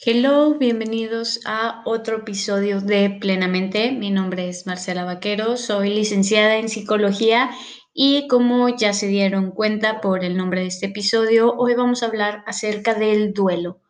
Hello, 0.00 0.58
bienvenidos 0.58 1.40
a 1.46 1.82
otro 1.86 2.18
episodio 2.18 2.80
de 2.80 3.10
Plenamente. 3.10 3.92
Mi 3.92 4.10
nombre 4.10 4.48
es 4.48 4.66
Marcela 4.66 5.04
Vaquero, 5.04 5.56
soy 5.56 5.88
licenciada 5.88 6.56
en 6.56 6.68
psicología 6.68 7.50
y 7.94 8.26
como 8.28 8.68
ya 8.68 8.92
se 8.92 9.06
dieron 9.06 9.52
cuenta 9.52 10.00
por 10.00 10.24
el 10.24 10.36
nombre 10.36 10.62
de 10.62 10.66
este 10.66 10.86
episodio, 10.86 11.54
hoy 11.56 11.74
vamos 11.74 12.02
a 12.02 12.06
hablar 12.06 12.42
acerca 12.46 12.94
del 12.94 13.32
duelo. 13.32 13.80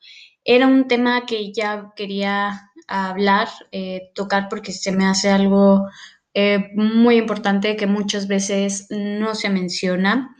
Era 0.44 0.66
un 0.68 0.86
tema 0.86 1.26
que 1.26 1.52
ya 1.52 1.92
quería 1.96 2.70
hablar, 2.86 3.48
eh, 3.72 4.10
tocar 4.14 4.48
porque 4.48 4.72
se 4.72 4.92
me 4.92 5.06
hace 5.06 5.30
algo 5.30 5.88
eh, 6.34 6.70
muy 6.74 7.16
importante 7.16 7.76
que 7.76 7.86
muchas 7.86 8.28
veces 8.28 8.86
no 8.90 9.34
se 9.34 9.48
menciona 9.48 10.36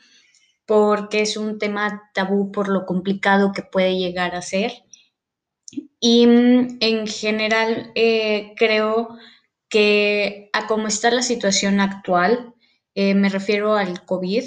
porque 0.66 1.22
es 1.22 1.36
un 1.36 1.58
tema 1.58 2.10
tabú 2.14 2.52
por 2.52 2.68
lo 2.68 2.84
complicado 2.86 3.52
que 3.52 3.62
puede 3.62 3.96
llegar 3.98 4.36
a 4.36 4.42
ser. 4.42 4.72
Y 6.00 6.26
mm, 6.26 6.78
en 6.80 7.06
general 7.06 7.92
eh, 7.94 8.52
creo 8.56 9.16
que 9.68 10.50
a 10.52 10.66
cómo 10.66 10.88
está 10.88 11.10
la 11.10 11.22
situación 11.22 11.80
actual, 11.80 12.54
eh, 12.94 13.14
me 13.14 13.28
refiero 13.28 13.74
al 13.74 14.04
COVID, 14.04 14.44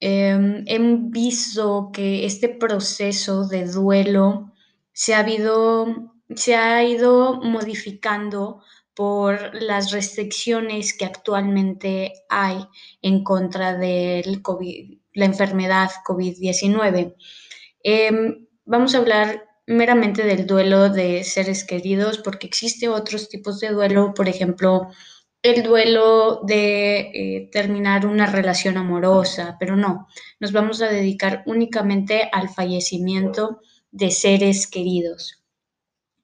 em, 0.00 0.64
he 0.66 0.78
visto 0.80 1.90
que 1.92 2.26
este 2.26 2.48
proceso 2.48 3.46
de 3.46 3.66
duelo 3.66 4.52
se 4.92 5.14
ha, 5.14 5.24
se 6.34 6.56
ha 6.56 6.84
ido 6.84 7.40
modificando 7.40 8.62
por 8.94 9.54
las 9.62 9.92
restricciones 9.92 10.92
que 10.92 11.04
actualmente 11.04 12.24
hay 12.28 12.66
en 13.00 13.22
contra 13.22 13.78
COVID, 14.42 14.98
la 15.14 15.24
enfermedad 15.24 15.90
COVID-19. 16.04 17.14
Em, 17.84 18.48
vamos 18.64 18.96
a 18.96 18.98
hablar 18.98 19.47
meramente 19.68 20.24
del 20.24 20.46
duelo 20.46 20.88
de 20.88 21.22
seres 21.24 21.62
queridos, 21.62 22.18
porque 22.18 22.46
existe 22.46 22.88
otros 22.88 23.28
tipos 23.28 23.60
de 23.60 23.68
duelo, 23.68 24.14
por 24.14 24.28
ejemplo, 24.28 24.88
el 25.42 25.62
duelo 25.62 26.40
de 26.42 26.98
eh, 27.00 27.48
terminar 27.52 28.06
una 28.06 28.26
relación 28.26 28.78
amorosa, 28.78 29.56
pero 29.60 29.76
no, 29.76 30.08
nos 30.40 30.52
vamos 30.52 30.80
a 30.80 30.88
dedicar 30.88 31.42
únicamente 31.46 32.28
al 32.32 32.48
fallecimiento 32.48 33.60
de 33.90 34.10
seres 34.10 34.66
queridos. 34.66 35.44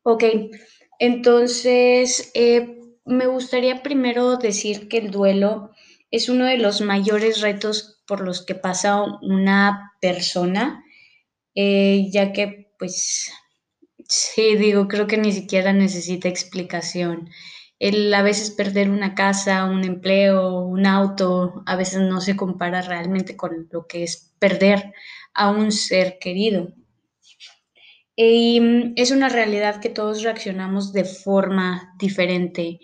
Ok, 0.03 0.25
entonces 0.98 2.31
eh, 2.34 2.78
me 3.05 3.27
gustaría 3.27 3.83
primero 3.83 4.37
decir 4.37 4.89
que 4.89 4.98
el 4.98 5.11
duelo 5.11 5.70
es 6.11 6.28
uno 6.28 6.47
de 6.47 6.59
los 6.59 6.81
mayores 6.81 7.41
retos 7.41 8.03
por 8.06 8.20
los 8.20 8.45
que 8.45 8.55
pasa 8.55 9.03
una 9.22 9.92
persona, 10.00 10.83
eh, 11.55 12.09
ya 12.11 12.33
que 12.33 12.73
pues 12.85 13.33
sí, 14.07 14.57
digo, 14.57 14.89
creo 14.89 15.07
que 15.07 15.17
ni 15.17 15.33
siquiera 15.33 15.73
necesita 15.73 16.29
explicación. 16.29 17.31
El 17.79 18.13
a 18.13 18.21
veces 18.21 18.51
perder 18.51 18.91
una 18.91 19.15
casa, 19.15 19.65
un 19.65 19.85
empleo, 19.85 20.59
un 20.61 20.85
auto, 20.85 21.62
a 21.65 21.77
veces 21.77 22.03
no 22.03 22.21
se 22.21 22.37
compara 22.37 22.83
realmente 22.83 23.39
con 23.39 23.69
lo 23.71 23.87
que 23.87 24.03
es 24.03 24.35
perder 24.39 24.93
a 25.33 25.51
un 25.51 25.73
ser 25.73 26.19
querido. 26.21 26.75
Y 28.17 28.61
mm, 28.61 28.93
es 28.97 29.11
una 29.11 29.31
realidad 29.31 29.81
que 29.81 29.89
todos 29.89 30.23
reaccionamos 30.23 30.93
de 30.93 31.07
forma 31.07 31.95
diferente. 31.99 32.81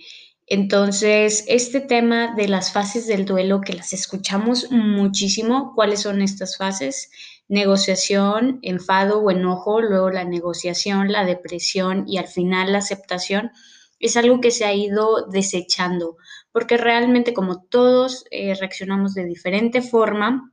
Entonces, 0.47 1.45
este 1.47 1.81
tema 1.81 2.34
de 2.34 2.48
las 2.48 2.73
fases 2.73 3.06
del 3.06 3.27
duelo, 3.27 3.61
que 3.61 3.75
las 3.75 3.93
escuchamos 3.93 4.71
muchísimo, 4.71 5.75
¿cuáles 5.75 6.01
son 6.01 6.23
estas 6.23 6.56
fases? 6.56 7.11
Negociación, 7.51 8.61
enfado 8.62 9.20
o 9.20 9.31
enojo, 9.31 9.83
luego 9.83 10.09
la 10.11 10.25
negociación, 10.25 11.11
la 11.11 11.25
depresión 11.25 12.05
y 12.06 12.19
al 12.19 12.29
final 12.29 12.73
la 12.73 12.79
aceptación, 12.79 13.51
es 13.98 14.17
algo 14.17 14.41
que 14.41 14.53
se 14.53 14.65
ha 14.65 14.73
ido 14.73 15.27
desechando, 15.27 16.17
porque 16.53 16.77
realmente 16.77 17.34
como 17.34 17.65
todos 17.65 18.25
eh, 18.31 18.55
reaccionamos 18.55 19.15
de 19.15 19.25
diferente 19.25 19.83
forma, 19.83 20.53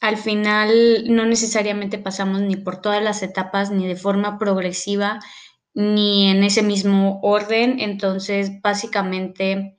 al 0.00 0.16
final 0.16 1.04
no 1.08 1.26
necesariamente 1.26 1.98
pasamos 1.98 2.42
ni 2.42 2.56
por 2.56 2.80
todas 2.80 3.02
las 3.02 3.22
etapas, 3.22 3.72
ni 3.72 3.88
de 3.88 3.96
forma 3.96 4.38
progresiva, 4.38 5.18
ni 5.74 6.28
en 6.28 6.44
ese 6.44 6.62
mismo 6.62 7.18
orden, 7.22 7.80
entonces 7.80 8.62
básicamente 8.62 9.75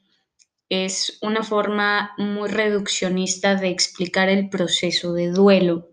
es 0.70 1.18
una 1.22 1.44
forma 1.44 2.12
muy 2.18 2.50
reduccionista 2.50 3.56
de 3.56 3.70
explicar 3.70 4.30
el 4.30 4.50
proceso 4.50 5.14
de 5.14 5.32
duelo. 5.32 5.90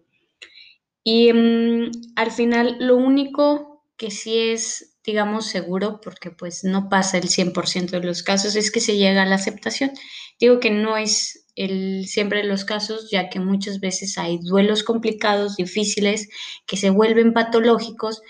Y 1.04 1.32
mm, 1.32 1.90
al 2.16 2.30
final 2.30 2.76
lo 2.80 2.96
único 2.96 3.84
que 3.96 4.10
sí 4.10 4.38
es, 4.38 4.96
digamos, 5.04 5.46
seguro, 5.46 6.00
porque 6.02 6.30
pues 6.30 6.64
no 6.64 6.88
pasa 6.88 7.18
el 7.18 7.28
100% 7.28 7.90
de 7.90 8.06
los 8.06 8.22
casos, 8.22 8.56
es 8.56 8.72
que 8.72 8.80
se 8.80 8.96
llega 8.96 9.22
a 9.22 9.26
la 9.26 9.36
aceptación. 9.36 9.92
Digo 10.40 10.58
que 10.58 10.70
no 10.70 10.96
es 10.96 11.46
el, 11.54 12.06
siempre 12.06 12.42
los 12.42 12.64
casos, 12.64 13.10
ya 13.10 13.28
que 13.28 13.38
muchas 13.38 13.78
veces 13.78 14.18
hay 14.18 14.38
duelos 14.42 14.82
complicados, 14.82 15.56
difíciles, 15.56 16.28
que 16.66 16.76
se 16.76 16.90
vuelven 16.90 17.32
patológicos 17.32 18.22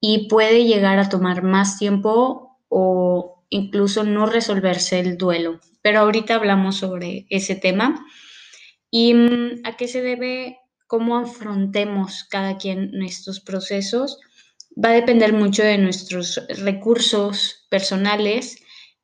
y 0.00 0.28
puede 0.28 0.64
llegar 0.64 0.98
a 0.98 1.08
tomar 1.08 1.42
más 1.44 1.78
tiempo 1.78 2.58
o 2.68 3.44
incluso 3.50 4.02
no 4.02 4.26
resolverse 4.26 4.98
el 4.98 5.16
duelo 5.16 5.60
pero 5.84 6.00
ahorita 6.00 6.36
hablamos 6.36 6.76
sobre 6.76 7.26
ese 7.28 7.56
tema. 7.56 8.06
¿Y 8.90 9.12
mm, 9.12 9.60
a 9.64 9.76
qué 9.76 9.86
se 9.86 10.00
debe 10.00 10.56
cómo 10.86 11.18
afrontemos 11.18 12.24
cada 12.24 12.56
quien 12.56 13.02
estos 13.02 13.40
procesos? 13.40 14.18
Va 14.82 14.88
a 14.88 14.94
depender 14.94 15.34
mucho 15.34 15.62
de 15.62 15.76
nuestros 15.76 16.40
recursos 16.48 17.66
personales, 17.68 18.56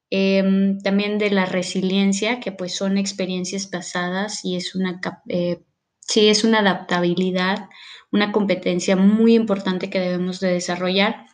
em, 0.08 0.78
también 0.78 1.18
de 1.18 1.30
la 1.30 1.44
resiliencia, 1.44 2.40
que 2.40 2.50
pues 2.50 2.76
son 2.76 2.96
experiencias 2.96 3.66
pasadas 3.66 4.42
y 4.42 4.56
es 4.56 4.74
una, 4.74 5.02
eh, 5.28 5.62
sí, 6.00 6.28
es 6.28 6.44
una 6.44 6.60
adaptabilidad, 6.60 7.68
una 8.10 8.32
competencia 8.32 8.96
muy 8.96 9.34
importante 9.34 9.90
que 9.90 10.00
debemos 10.00 10.40
de 10.40 10.54
desarrollar. 10.54 11.26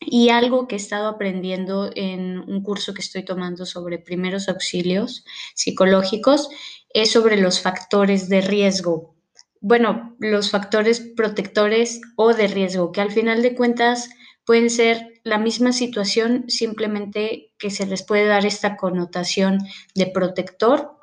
Y 0.00 0.28
algo 0.28 0.68
que 0.68 0.76
he 0.76 0.78
estado 0.78 1.08
aprendiendo 1.08 1.90
en 1.94 2.38
un 2.38 2.62
curso 2.62 2.94
que 2.94 3.02
estoy 3.02 3.24
tomando 3.24 3.66
sobre 3.66 3.98
primeros 3.98 4.48
auxilios 4.48 5.24
psicológicos 5.54 6.48
es 6.90 7.10
sobre 7.10 7.36
los 7.36 7.60
factores 7.60 8.28
de 8.28 8.40
riesgo. 8.40 9.16
Bueno, 9.60 10.16
los 10.20 10.50
factores 10.50 11.00
protectores 11.00 12.00
o 12.16 12.32
de 12.32 12.46
riesgo, 12.46 12.92
que 12.92 13.00
al 13.00 13.10
final 13.10 13.42
de 13.42 13.54
cuentas 13.56 14.08
pueden 14.44 14.70
ser 14.70 15.20
la 15.24 15.38
misma 15.38 15.72
situación, 15.72 16.44
simplemente 16.48 17.52
que 17.58 17.70
se 17.70 17.84
les 17.84 18.02
puede 18.02 18.26
dar 18.26 18.46
esta 18.46 18.76
connotación 18.76 19.58
de 19.94 20.06
protector 20.06 20.96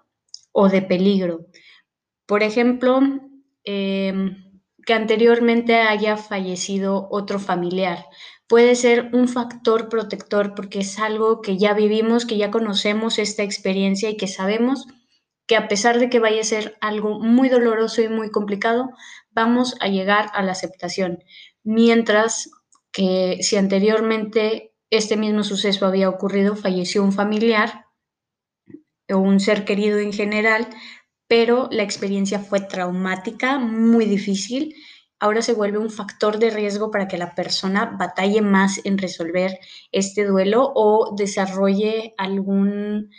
o 0.51 0.69
de 0.69 0.81
peligro. 0.81 1.47
Por 2.25 2.43
ejemplo, 2.43 3.01
em, 3.63 4.44
que 4.85 4.93
anteriormente 4.93 5.75
haya 5.75 6.17
fallecido 6.17 7.07
otro 7.11 7.39
familiar 7.39 8.05
puede 8.47 8.75
ser 8.75 9.09
un 9.13 9.27
factor 9.27 9.89
protector 9.89 10.53
porque 10.55 10.79
es 10.79 10.99
algo 10.99 11.41
que 11.41 11.57
ya 11.57 11.73
vivimos, 11.73 12.25
que 12.25 12.37
ya 12.37 12.51
conocemos 12.51 13.17
esta 13.19 13.43
experiencia 13.43 14.09
y 14.09 14.17
que 14.17 14.27
sabemos 14.27 14.87
que 15.47 15.55
a 15.55 15.67
pesar 15.67 15.99
de 15.99 16.09
que 16.09 16.19
vaya 16.19 16.41
a 16.41 16.45
ser 16.45 16.77
algo 16.81 17.19
muy 17.19 17.49
doloroso 17.49 18.01
y 18.01 18.09
muy 18.09 18.31
complicado, 18.31 18.89
vamos 19.31 19.75
a 19.79 19.87
llegar 19.87 20.29
a 20.33 20.41
la 20.41 20.53
aceptación. 20.53 21.23
Mientras 21.63 22.49
que 22.91 23.39
si 23.41 23.57
anteriormente 23.57 24.73
este 24.89 25.17
mismo 25.17 25.43
suceso 25.43 25.85
había 25.85 26.09
ocurrido, 26.09 26.55
falleció 26.55 27.03
un 27.03 27.11
familiar 27.11 27.85
o 29.09 29.17
un 29.17 29.39
ser 29.39 29.65
querido 29.65 29.99
en 29.99 30.13
general, 30.13 30.67
pero 31.27 31.67
la 31.71 31.83
experiencia 31.83 32.39
fue 32.39 32.59
traumática, 32.59 33.57
muy 33.59 34.05
difícil, 34.05 34.75
ahora 35.19 35.41
se 35.41 35.53
vuelve 35.53 35.77
un 35.77 35.89
factor 35.89 36.37
de 36.39 36.49
riesgo 36.49 36.91
para 36.91 37.07
que 37.07 37.17
la 37.17 37.33
persona 37.33 37.95
batalle 37.97 38.41
más 38.41 38.81
en 38.83 38.97
resolver 38.97 39.57
este 39.91 40.25
duelo 40.25 40.71
o 40.75 41.15
desarrolle 41.17 42.13
algún 42.17 43.09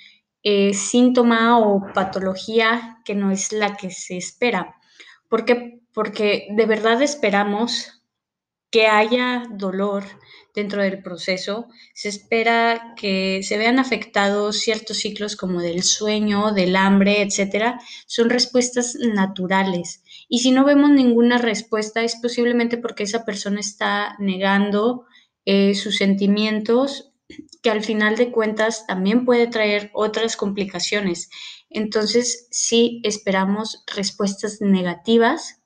eh, 0.43 0.75
síntoma 0.75 1.59
o 1.59 1.93
patología 1.93 2.99
que 3.05 3.15
no 3.15 3.31
es 3.33 3.53
la 3.53 3.77
que 3.77 3.91
se 3.91 4.17
espera. 4.17 4.77
¿Por 5.29 5.45
qué? 5.45 5.81
Porque 5.93 6.47
de 6.51 6.67
verdad 6.67 7.03
esperamos 7.03 8.03
que 8.71 8.87
haya 8.87 9.43
dolor 9.51 10.05
dentro 10.57 10.83
del 10.83 11.03
proceso, 11.03 11.69
se 11.95 12.09
espera 12.09 12.95
que 12.97 13.43
se 13.45 13.59
vean 13.59 13.79
afectados 13.79 14.57
ciertos 14.57 14.97
ciclos 14.97 15.37
como 15.37 15.61
del 15.61 15.85
sueño, 15.85 16.53
del 16.53 16.75
hambre, 16.75 17.23
etcétera. 17.23 17.79
Son 18.07 18.31
respuestas 18.31 18.97
naturales 18.97 20.03
y 20.29 20.41
si 20.41 20.51
no 20.51 20.65
vemos 20.65 20.91
ninguna 20.91 21.39
respuesta 21.39 22.03
es 22.03 22.17
posiblemente 22.17 22.79
porque 22.79 23.05
esa 23.05 23.25
persona 23.25 23.61
está 23.61 24.17
negando 24.19 25.05
eh, 25.45 25.75
sus 25.75 25.97
sentimientos, 25.97 27.13
que 27.63 27.71
al 27.71 27.85
final 27.85 28.17
de 28.17 28.33
cuentas 28.33 28.87
también 28.87 29.25
puede 29.25 29.47
traer 29.47 29.91
otras 29.93 30.37
complicaciones. 30.37 31.29
Entonces, 31.71 32.49
sí 32.51 33.01
esperamos 33.05 33.85
respuestas 33.95 34.61
negativas 34.61 35.63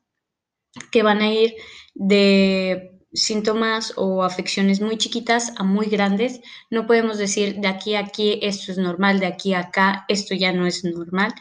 que 0.91 1.03
van 1.03 1.21
a 1.21 1.33
ir 1.33 1.55
de 1.95 3.00
síntomas 3.13 3.93
o 3.97 4.23
afecciones 4.23 4.81
muy 4.81 4.97
chiquitas 4.97 5.53
a 5.57 5.65
muy 5.65 5.87
grandes. 5.87 6.41
No 6.71 6.87
podemos 6.87 7.19
decir 7.19 7.57
de 7.57 7.69
aquí 7.69 7.95
a 7.95 8.01
aquí 8.01 8.39
esto 8.43 8.73
es 8.73 8.79
normal, 8.79 9.21
de 9.21 9.27
aquí 9.27 9.55
a 9.55 9.61
acá 9.61 10.05
esto 10.09 10.35
ya 10.35 10.53
no 10.53 10.67
es 10.67 10.85
normal. 10.85 11.35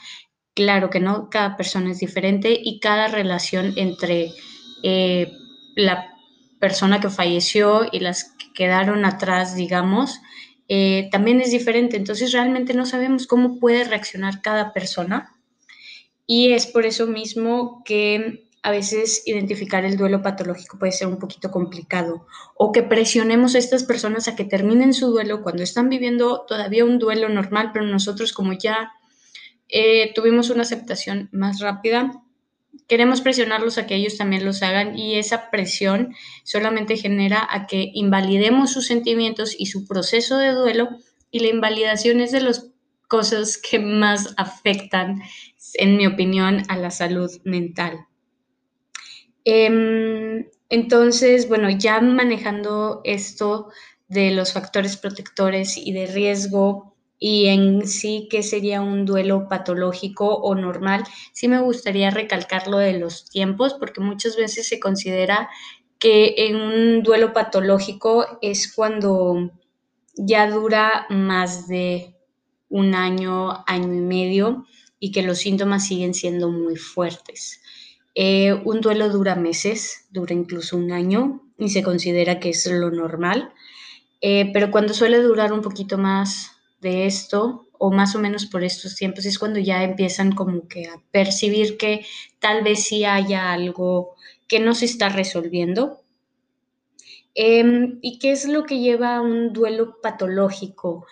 Claro 0.56 0.90
que 0.90 1.00
no, 1.00 1.30
cada 1.30 1.56
persona 1.56 1.92
es 1.92 2.00
diferente 2.00 2.60
y 2.62 2.80
cada 2.80 3.08
relación 3.08 3.74
entre 3.78 4.34
eh, 4.84 5.32
la 5.76 6.14
persona 6.60 7.00
que 7.00 7.10
falleció 7.10 7.88
y 7.92 8.00
las 8.00 8.36
que 8.38 8.52
quedaron 8.54 9.06
atrás, 9.06 9.56
digamos, 9.56 10.20
eh, 10.68 11.08
también 11.12 11.40
es 11.40 11.52
diferente. 11.52 11.98
Entonces 11.98 12.32
realmente 12.32 12.74
no 12.74 12.86
sabemos 12.86 13.28
cómo 13.28 13.60
puede 13.60 13.86
reaccionar 13.86 14.42
cada 14.42 14.74
persona. 14.74 15.36
Y 16.28 16.52
es 16.52 16.68
por 16.68 16.86
eso 16.86 17.08
mismo 17.08 17.82
que 17.86 18.49
a 18.62 18.72
veces 18.72 19.24
identificar 19.26 19.86
el 19.86 19.98
duelo 19.98 20.22
patológico 20.22 20.78
puede 20.78 20.92
ser 20.92 21.08
un 21.08 21.18
poquito 21.18 21.50
complicado 21.52 22.28
o 22.56 22.72
que 22.72 22.84
presionemos 22.84 23.56
a 23.56 23.60
estas 23.60 23.84
personas 23.84 24.28
a 24.28 24.36
que 24.36 24.44
terminen 24.44 24.94
su 24.94 25.12
duelo 25.12 25.42
cuando 25.42 25.64
están 25.64 25.90
viviendo 25.90 26.46
todavía 26.48 26.84
un 26.86 27.00
duelo 27.00 27.30
normal, 27.30 27.72
pero 27.74 27.86
nosotros 27.86 28.34
como 28.34 28.54
ya 28.54 28.92
eh, 29.70 30.12
tuvimos 30.14 30.50
una 30.50 30.64
aceptación 30.64 31.30
más 31.32 31.60
rápida, 31.60 32.12
queremos 32.88 33.22
presionarlos 33.22 33.78
a 33.78 33.88
que 33.88 33.96
ellos 33.96 34.18
también 34.18 34.44
los 34.44 34.62
hagan 34.62 34.98
y 34.98 35.16
esa 35.16 35.50
presión 35.52 36.16
solamente 36.44 36.98
genera 36.98 37.48
a 37.50 37.68
que 37.68 37.92
invalidemos 37.94 38.72
sus 38.72 38.88
sentimientos 38.88 39.56
y 39.58 39.68
su 39.68 39.88
proceso 39.88 40.38
de 40.38 40.52
duelo 40.52 40.90
y 41.32 41.40
la 41.40 41.48
invalidación 41.48 42.20
es 42.20 42.32
de 42.32 42.42
las 42.42 42.72
cosas 43.08 43.58
que 43.58 43.80
más 43.80 44.34
afectan, 44.38 45.22
en 45.76 45.98
mi 45.98 46.08
opinión, 46.08 46.64
a 46.68 46.78
la 46.78 46.92
salud 46.92 47.32
mental. 47.44 48.09
Em, 49.52 50.46
entonces, 50.70 51.50
bueno, 51.50 51.72
ya 51.72 52.00
manejando 52.02 53.02
esto 53.04 53.70
de 54.08 54.30
los 54.30 54.54
factores 54.54 54.96
protectores 54.96 55.76
y 55.76 55.92
de 55.92 56.06
riesgo 56.06 56.96
y 57.18 57.48
en 57.48 57.88
sí 57.88 58.28
qué 58.30 58.44
sería 58.44 58.82
un 58.82 59.06
duelo 59.06 59.48
patológico 59.50 60.36
o 60.36 60.54
normal, 60.54 61.04
sí 61.34 61.48
me 61.48 61.60
gustaría 61.62 62.12
recalcar 62.12 62.68
lo 62.68 62.78
de 62.78 63.00
los 63.00 63.26
tiempos, 63.26 63.74
porque 63.74 64.02
muchas 64.02 64.38
veces 64.38 64.68
se 64.68 64.80
considera 64.80 65.50
que 65.98 66.36
en 66.38 66.56
un 66.56 67.02
duelo 67.02 67.34
patológico 67.34 68.38
es 68.44 68.72
cuando 68.72 69.50
ya 70.16 70.48
dura 70.48 71.08
más 71.10 71.68
de 71.68 72.16
un 72.70 72.94
año, 72.94 73.64
año 73.66 73.96
y 73.96 74.02
medio 74.02 74.66
y 75.00 75.12
que 75.12 75.24
los 75.24 75.40
síntomas 75.40 75.88
siguen 75.88 76.14
siendo 76.14 76.50
muy 76.52 76.76
fuertes. 76.76 77.62
Eh, 78.22 78.52
un 78.66 78.82
duelo 78.82 79.08
dura 79.08 79.36
meses, 79.38 80.06
dura 80.10 80.34
incluso 80.34 80.76
un 80.76 80.92
año 80.92 81.42
y 81.58 81.70
se 81.70 81.84
considera 81.84 82.38
que 82.42 82.50
es 82.50 82.70
lo 82.70 82.92
normal, 82.92 83.54
eh, 84.20 84.52
pero 84.52 84.72
cuando 84.72 84.94
suele 84.94 85.22
durar 85.22 85.54
un 85.54 85.62
poquito 85.62 85.98
más 85.98 86.52
de 86.82 87.06
esto 87.06 87.70
o 87.78 87.92
más 87.92 88.16
o 88.16 88.20
menos 88.20 88.46
por 88.46 88.66
estos 88.66 88.98
tiempos 88.98 89.26
es 89.26 89.40
cuando 89.40 89.58
ya 89.58 89.86
empiezan 89.86 90.34
como 90.34 90.68
que 90.68 90.88
a 90.88 91.02
percibir 91.12 91.78
que 91.78 92.06
tal 92.40 92.62
vez 92.62 92.84
sí 92.84 93.06
haya 93.06 93.54
algo 93.54 94.16
que 94.50 94.60
no 94.60 94.76
se 94.76 94.84
está 94.84 95.08
resolviendo. 95.08 96.02
Em, 97.36 98.00
¿Y 98.02 98.20
qué 98.20 98.32
es 98.32 98.46
lo 98.50 98.66
que 98.66 98.80
lleva 98.80 99.16
a 99.16 99.22
un 99.22 99.54
duelo 99.54 100.02
patológico? 100.02 101.06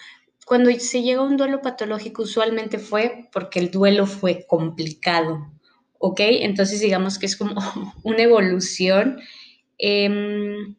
Cuando 0.46 0.70
se 0.72 1.04
llega 1.04 1.22
a 1.22 1.24
un 1.24 1.38
duelo 1.38 1.62
patológico 1.62 2.24
usualmente 2.24 2.80
fue 2.80 3.30
porque 3.32 3.60
el 3.60 3.72
duelo 3.72 4.08
fue 4.08 4.46
complicado, 4.46 5.54
¿ok? 6.00 6.20
Entonces 6.22 6.80
digamos 6.80 7.20
que 7.20 7.26
es 7.26 7.36
como 7.36 7.56
una 8.04 8.22
evolución. 8.24 9.20
Em, 9.78 10.76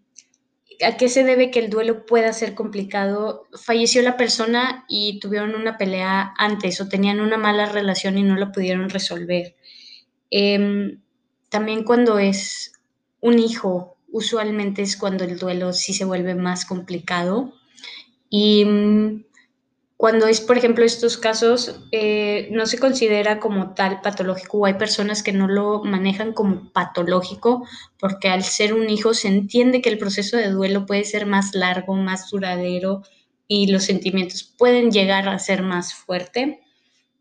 ¿A 0.85 0.97
qué 0.97 1.09
se 1.09 1.25
debe 1.25 1.51
que 1.51 1.59
el 1.59 1.71
duelo 1.71 2.07
pueda 2.07 2.33
ser 2.33 2.55
complicado? 2.55 3.47
Falleció 3.53 4.01
la 4.03 4.17
persona 4.17 4.85
y 4.89 5.19
tuvieron 5.19 5.57
una 5.57 5.77
pelea 5.77 6.35
antes 6.39 6.81
o 6.81 6.89
tenían 6.89 7.21
una 7.21 7.37
mala 7.37 7.67
relación 7.67 8.17
y 8.17 8.23
no 8.23 8.37
la 8.37 8.53
pudieron 8.53 8.89
resolver. 8.89 9.57
Em, 10.31 11.01
también 11.49 11.83
cuando 11.83 12.19
es 12.19 12.73
un 13.21 13.39
hijo, 13.39 13.97
usualmente 14.11 14.83
es 14.83 14.97
cuando 14.97 15.25
el 15.25 15.39
duelo 15.39 15.73
sí 15.73 15.95
se 15.95 16.05
vuelve 16.05 16.35
más 16.35 16.65
complicado. 16.65 17.55
Y 18.31 18.65
mm, 18.65 19.25
cuando 19.99 20.29
es, 20.29 20.41
por 20.41 20.57
ejemplo, 20.57 20.85
estos 20.85 21.19
casos, 21.19 21.81
eh, 21.91 22.49
no 22.53 22.67
se 22.67 22.79
considera 22.79 23.41
como 23.41 23.75
tal 23.75 24.01
patológico 24.01 24.59
o 24.59 24.65
hay 24.65 24.75
personas 24.75 25.25
que 25.25 25.33
no 25.33 25.49
lo 25.49 25.83
manejan 25.83 26.33
como 26.35 26.71
patológico 26.73 27.67
porque 27.99 28.29
al 28.29 28.45
ser 28.45 28.75
un 28.75 28.89
hijo 28.91 29.13
se 29.13 29.27
entiende 29.27 29.83
que 29.83 29.89
el 29.89 29.99
proceso 29.99 30.37
de 30.37 30.51
duelo 30.51 30.87
puede 30.87 31.03
ser 31.03 31.27
más 31.27 31.53
largo, 31.53 31.97
más 31.97 32.31
duradero 32.31 33.03
y 33.49 33.73
los 33.73 33.83
sentimientos 33.83 34.45
pueden 34.45 34.93
llegar 34.93 35.29
a 35.29 35.37
ser 35.41 35.63
más 35.63 35.93
fuerte. 35.95 36.61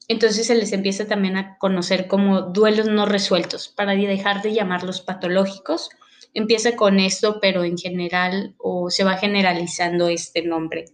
Entonces 0.07 0.45
se 0.45 0.53
les 0.53 0.71
empieza 0.71 1.07
también 1.07 1.35
a 1.35 1.57
conocer 1.57 2.06
como 2.06 2.41
duelos 2.41 2.85
no 2.85 3.07
resueltos 3.07 3.69
para 3.69 3.95
dejar 3.95 4.44
de 4.44 4.53
llamarlos 4.53 5.01
patológicos. 5.01 5.89
Empieza 6.35 6.75
con 6.75 7.00
esto, 7.00 7.39
pero 7.41 7.63
en 7.63 7.75
general 7.75 8.53
o 8.59 8.91
se 8.91 9.03
va 9.03 9.18
generalizando 9.18 10.09
este 10.09 10.44
nombre. 10.44 10.85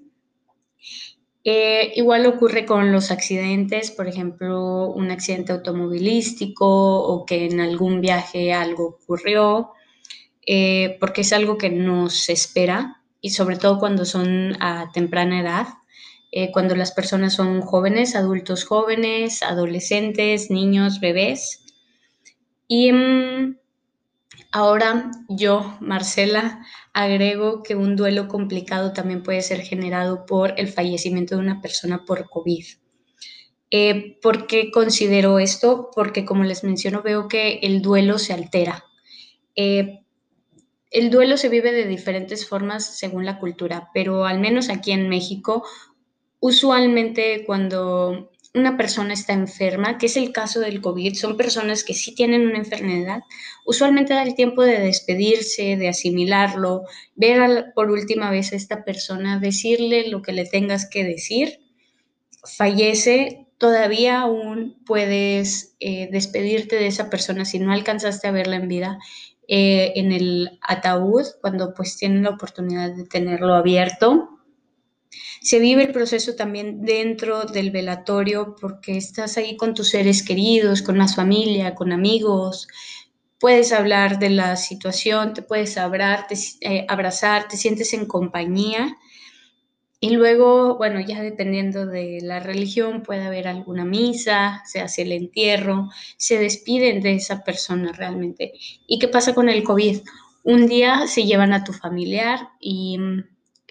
Eh, 1.45 1.91
igual 1.95 2.25
ocurre 2.25 2.65
con 2.65 2.93
los 2.93 3.11
accidentes, 3.11 3.91
por 3.91 4.07
ejemplo, 4.07 4.87
un 4.87 5.11
accidente 5.11 5.51
automovilístico 5.51 6.65
o 6.67 7.25
que 7.25 7.45
en 7.45 7.59
algún 7.59 7.99
viaje 7.99 8.53
algo 8.53 8.97
ocurrió, 9.01 9.71
eh, 10.45 10.97
porque 11.01 11.21
es 11.21 11.33
algo 11.33 11.57
que 11.57 11.69
no 11.69 12.09
se 12.09 12.31
espera 12.31 13.01
y 13.19 13.31
sobre 13.31 13.57
todo 13.57 13.77
cuando 13.79 14.05
son 14.05 14.55
a 14.61 14.89
temprana 14.93 15.41
edad, 15.41 15.67
eh, 16.31 16.51
cuando 16.51 16.75
las 16.75 16.91
personas 16.91 17.33
son 17.33 17.61
jóvenes, 17.61 18.15
adultos 18.15 18.63
jóvenes, 18.65 19.43
adolescentes, 19.43 20.49
niños, 20.49 20.99
bebés. 21.01 21.63
Y 22.67 22.91
mm, 22.91 23.57
ahora 24.53 25.11
yo, 25.27 25.77
Marcela, 25.81 26.63
Agrego 26.93 27.63
que 27.63 27.75
un 27.75 27.95
duelo 27.95 28.27
complicado 28.27 28.93
también 28.93 29.23
puede 29.23 29.41
ser 29.41 29.61
generado 29.61 30.25
por 30.25 30.53
el 30.57 30.67
fallecimiento 30.67 31.35
de 31.35 31.41
una 31.41 31.59
persona 31.59 32.05
por 32.05 32.29
COVID. 32.29 32.63
Eh, 33.71 34.19
¿Por 34.21 34.45
qué 34.45 34.69
considero 34.69 35.39
esto? 35.39 35.89
Porque 35.95 36.23
como 36.23 36.43
les 36.43 36.63
menciono, 36.63 37.01
veo 37.01 37.27
que 37.27 37.59
el 37.63 37.81
duelo 37.81 38.19
se 38.19 38.33
altera. 38.33 38.85
Eh, 39.55 40.01
el 40.91 41.09
duelo 41.09 41.37
se 41.37 41.49
vive 41.49 41.71
de 41.71 41.87
diferentes 41.87 42.47
formas 42.47 42.85
según 42.97 43.25
la 43.25 43.39
cultura, 43.39 43.89
pero 43.91 44.25
al 44.25 44.39
menos 44.39 44.69
aquí 44.69 44.91
en 44.91 45.09
México, 45.09 45.65
usualmente 46.39 47.43
cuando 47.47 48.29
una 48.53 48.77
persona 48.77 49.13
está 49.13 49.33
enferma, 49.33 49.97
que 49.97 50.05
es 50.05 50.15
el 50.15 50.31
caso 50.31 50.59
del 50.59 50.79
COVID, 50.79 51.15
son 51.15 51.37
personas 51.37 51.83
que 51.83 51.93
sí 51.93 52.13
tienen 52.13 52.45
una 52.45 52.59
enfermedad, 52.59 53.21
usualmente 53.65 54.13
da 54.13 54.21
el 54.21 54.35
tiempo 54.35 54.61
de 54.63 54.79
despedirse, 54.79 55.75
de 55.75 55.89
asimilarlo, 55.89 56.83
ver 57.15 57.71
por 57.73 57.89
última 57.89 58.29
vez 58.29 58.53
a 58.53 58.55
esta 58.55 58.83
persona, 58.83 59.39
decirle 59.39 60.07
lo 60.09 60.21
que 60.21 60.33
le 60.33 60.45
tengas 60.45 60.87
que 60.87 61.03
decir, 61.03 61.61
fallece, 62.43 63.47
todavía 63.57 64.21
aún 64.21 64.77
puedes 64.85 65.75
eh, 65.79 66.09
despedirte 66.11 66.75
de 66.75 66.87
esa 66.87 67.09
persona 67.09 67.45
si 67.45 67.59
no 67.59 67.71
alcanzaste 67.71 68.27
a 68.27 68.31
verla 68.31 68.57
en 68.57 68.67
vida. 68.67 68.99
Eh, 69.49 69.91
en 69.99 70.13
el 70.13 70.57
ataúd, 70.61 71.25
cuando 71.41 71.73
pues 71.73 71.97
tienen 71.97 72.23
la 72.23 72.29
oportunidad 72.29 72.95
de 72.95 73.03
tenerlo 73.03 73.55
abierto, 73.55 74.32
se 75.41 75.59
vive 75.59 75.83
el 75.83 75.91
proceso 75.91 76.35
también 76.35 76.81
dentro 76.81 77.45
del 77.45 77.71
velatorio 77.71 78.55
porque 78.59 78.97
estás 78.97 79.37
ahí 79.37 79.57
con 79.57 79.73
tus 79.73 79.89
seres 79.89 80.23
queridos, 80.23 80.81
con 80.81 80.97
la 80.97 81.07
familia, 81.07 81.75
con 81.75 81.91
amigos. 81.91 82.67
Puedes 83.39 83.73
hablar 83.73 84.19
de 84.19 84.29
la 84.29 84.55
situación, 84.55 85.33
te 85.33 85.41
puedes 85.41 85.77
abrazar, 85.77 86.27
te, 86.27 86.35
eh, 86.61 86.85
abrazar, 86.87 87.47
te 87.47 87.57
sientes 87.57 87.93
en 87.93 88.05
compañía. 88.05 88.97
Y 89.99 90.11
luego, 90.11 90.77
bueno, 90.77 90.99
ya 90.99 91.21
dependiendo 91.21 91.85
de 91.85 92.19
la 92.21 92.41
religión, 92.41 93.03
puede 93.03 93.23
haber 93.23 93.47
alguna 93.47 93.85
misa, 93.85 94.61
se 94.65 94.81
hace 94.81 95.03
el 95.03 95.13
entierro, 95.13 95.89
se 96.17 96.37
despiden 96.37 97.01
de 97.01 97.13
esa 97.13 97.43
persona 97.43 97.93
realmente. 97.93 98.51
¿Y 98.85 98.99
qué 98.99 99.07
pasa 99.07 99.33
con 99.33 99.47
el 99.47 99.63
COVID? 99.63 100.01
Un 100.43 100.67
día 100.67 101.07
se 101.07 101.23
llevan 101.23 101.53
a 101.53 101.63
tu 101.63 101.71
familiar 101.71 102.49
y 102.59 102.97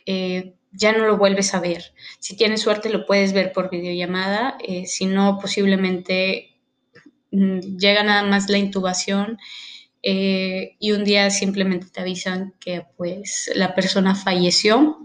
eh, 0.06 0.54
ya 0.72 0.92
no 0.92 1.06
lo 1.06 1.18
vuelves 1.18 1.54
a 1.54 1.60
ver. 1.60 1.94
Si 2.18 2.36
tienes 2.36 2.62
suerte 2.62 2.88
lo 2.90 3.06
puedes 3.06 3.32
ver 3.32 3.52
por 3.52 3.70
videollamada, 3.70 4.56
eh, 4.66 4.86
si 4.86 5.06
no 5.06 5.38
posiblemente 5.40 6.56
mm, 7.30 7.76
llega 7.78 8.02
nada 8.02 8.22
más 8.22 8.48
la 8.48 8.58
intubación 8.58 9.38
eh, 10.02 10.76
y 10.80 10.92
un 10.92 11.04
día 11.04 11.30
simplemente 11.30 11.86
te 11.92 12.00
avisan 12.00 12.54
que 12.58 12.84
pues 12.96 13.50
la 13.54 13.74
persona 13.74 14.14
falleció 14.14 14.98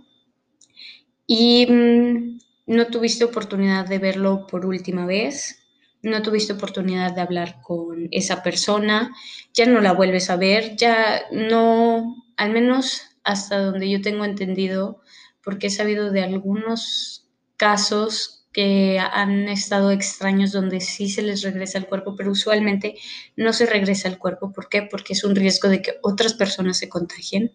y 1.28 1.68
mm, 1.68 2.40
no 2.68 2.88
tuviste 2.88 3.26
oportunidad 3.26 3.88
de 3.88 4.00
verlo 4.00 4.48
por 4.48 4.66
última 4.66 5.06
vez. 5.06 5.64
no 6.04 6.22
tuviste 6.22 6.54
oportunidad 6.54 7.14
de 7.14 7.22
hablar 7.22 7.60
con 7.62 8.08
esa 8.12 8.44
persona, 8.44 9.14
ya 9.54 9.66
no 9.66 9.82
la 9.82 9.94
vuelves 9.94 10.30
a 10.30 10.38
ver, 10.38 10.78
ya 10.78 11.24
no, 11.32 12.16
al 12.38 12.52
menos 12.52 13.02
hasta 13.24 13.60
donde 13.60 13.90
yo 13.90 14.02
tengo 14.02 14.24
entendido, 14.24 15.02
porque 15.48 15.68
he 15.68 15.70
sabido 15.70 16.12
de 16.12 16.24
algunos 16.24 17.26
casos 17.56 18.50
que 18.52 19.00
han 19.00 19.48
estado 19.48 19.92
extraños 19.92 20.52
donde 20.52 20.82
sí 20.82 21.08
se 21.08 21.22
les 21.22 21.42
regresa 21.42 21.78
el 21.78 21.86
cuerpo, 21.86 22.18
pero 22.18 22.32
usualmente 22.32 22.96
no 23.38 23.54
se 23.54 23.66
regresa 23.66 24.10
el 24.10 24.18
cuerpo. 24.18 24.52
¿Por 24.52 24.68
qué? 24.68 24.82
Porque 24.82 25.14
es 25.14 25.24
un 25.24 25.38
riesgo 25.38 25.70
de 25.70 25.82
que 25.82 26.00
otras 26.04 26.34
personas 26.34 26.80
se 26.80 26.90
contagien. 26.90 27.54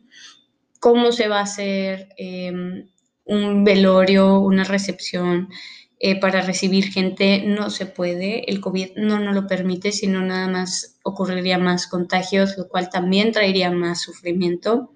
¿Cómo 0.81 1.13
se 1.13 1.29
va 1.29 1.41
a 1.41 1.43
hacer 1.43 2.09
em, 2.17 2.89
un 3.27 3.63
velorio, 3.63 4.39
una 4.39 4.65
recepción? 4.65 5.51
Eh, 5.99 6.19
para 6.19 6.41
recibir 6.41 6.91
gente 6.91 7.45
no 7.45 7.69
se 7.69 7.85
puede, 7.85 8.51
el 8.51 8.63
COVID 8.63 8.93
no 8.97 9.21
nos 9.21 9.35
lo 9.35 9.47
permite, 9.47 9.93
sino 9.93 10.23
nada 10.23 10.49
más 10.49 10.99
ocurriría 11.03 11.59
más 11.59 11.87
contagios, 11.87 12.57
lo 12.57 12.69
cual 12.69 12.89
también 12.89 13.33
traería 13.33 13.71
más 13.71 14.01
sufrimiento. 14.01 14.95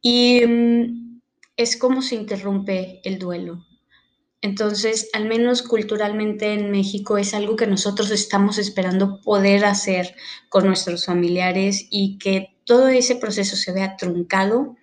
Y 0.00 0.46
mm, 0.46 1.05
es 1.56 1.76
como 1.76 2.02
se 2.02 2.14
interrumpe 2.14 3.00
el 3.04 3.18
duelo. 3.18 3.64
Entonces, 4.42 5.08
al 5.12 5.26
menos 5.26 5.62
culturalmente 5.62 6.52
en 6.52 6.70
México 6.70 7.18
es 7.18 7.34
algo 7.34 7.56
que 7.56 7.66
nosotros 7.66 8.10
estamos 8.10 8.58
esperando 8.58 9.20
poder 9.22 9.64
hacer 9.64 10.14
con 10.48 10.66
nuestros 10.66 11.06
familiares 11.06 11.86
y 11.90 12.18
que 12.18 12.56
todo 12.64 12.88
ese 12.88 13.16
proceso 13.16 13.56
se 13.56 13.72
vea 13.72 13.96
truncado 13.96 14.76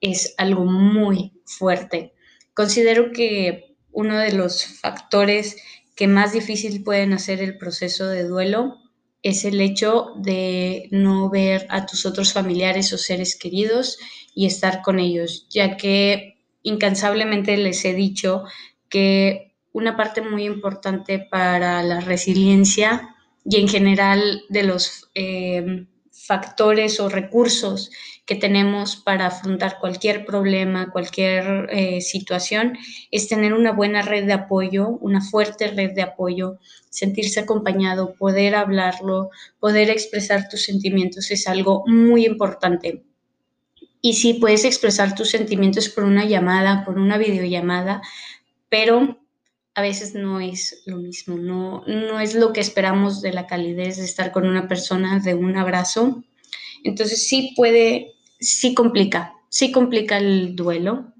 es 0.00 0.34
algo 0.38 0.64
muy 0.64 1.32
fuerte. 1.44 2.14
Considero 2.54 3.12
que 3.12 3.76
uno 3.92 4.18
de 4.18 4.32
los 4.32 4.64
factores 4.64 5.56
que 5.96 6.06
más 6.06 6.32
difícil 6.32 6.82
pueden 6.82 7.12
hacer 7.12 7.42
el 7.42 7.58
proceso 7.58 8.06
de 8.06 8.24
duelo 8.24 8.79
es 9.22 9.44
el 9.44 9.60
hecho 9.60 10.12
de 10.16 10.88
no 10.90 11.28
ver 11.28 11.66
a 11.68 11.86
tus 11.86 12.06
otros 12.06 12.32
familiares 12.32 12.92
o 12.92 12.98
seres 12.98 13.36
queridos 13.36 13.98
y 14.34 14.46
estar 14.46 14.82
con 14.82 14.98
ellos, 14.98 15.46
ya 15.50 15.76
que 15.76 16.38
incansablemente 16.62 17.56
les 17.56 17.84
he 17.84 17.94
dicho 17.94 18.44
que 18.88 19.54
una 19.72 19.96
parte 19.96 20.20
muy 20.20 20.44
importante 20.44 21.18
para 21.18 21.82
la 21.82 22.00
resiliencia 22.00 23.14
y 23.44 23.56
en 23.56 23.68
general 23.68 24.42
de 24.48 24.62
los 24.62 25.10
eh, 25.14 25.86
factores 26.30 27.00
o 27.00 27.08
recursos 27.08 27.90
que 28.24 28.36
tenemos 28.36 28.94
para 28.94 29.26
afrontar 29.26 29.80
cualquier 29.80 30.24
problema, 30.24 30.92
cualquier 30.92 31.66
eh, 31.70 32.00
situación, 32.00 32.78
es 33.10 33.26
tener 33.26 33.52
una 33.52 33.72
buena 33.72 34.02
red 34.02 34.26
de 34.26 34.34
apoyo, 34.34 34.90
una 35.00 35.20
fuerte 35.20 35.66
red 35.66 35.92
de 35.92 36.02
apoyo, 36.02 36.58
sentirse 36.88 37.40
acompañado, 37.40 38.14
poder 38.14 38.54
hablarlo, 38.54 39.30
poder 39.58 39.90
expresar 39.90 40.48
tus 40.48 40.62
sentimientos 40.62 41.32
es 41.32 41.48
algo 41.48 41.82
muy 41.88 42.24
importante. 42.26 43.02
Y 44.00 44.12
sí, 44.12 44.34
puedes 44.34 44.64
expresar 44.64 45.16
tus 45.16 45.30
sentimientos 45.30 45.88
por 45.88 46.04
una 46.04 46.24
llamada, 46.24 46.84
por 46.84 46.96
una 46.96 47.18
videollamada, 47.18 48.02
pero 48.68 49.19
a 49.74 49.82
veces 49.82 50.14
no 50.14 50.40
es 50.40 50.82
lo 50.86 50.96
mismo, 50.96 51.36
no, 51.36 51.84
no 51.86 52.20
es 52.20 52.34
lo 52.34 52.52
que 52.52 52.60
esperamos 52.60 53.22
de 53.22 53.32
la 53.32 53.46
calidez 53.46 53.98
de 53.98 54.04
estar 54.04 54.32
con 54.32 54.46
una 54.46 54.66
persona, 54.68 55.20
de 55.20 55.34
un 55.34 55.56
abrazo. 55.56 56.22
Entonces 56.82 57.28
sí 57.28 57.52
puede, 57.56 58.14
sí 58.40 58.74
complica, 58.74 59.34
sí 59.48 59.70
complica 59.70 60.18
el 60.18 60.56
duelo. 60.56 61.12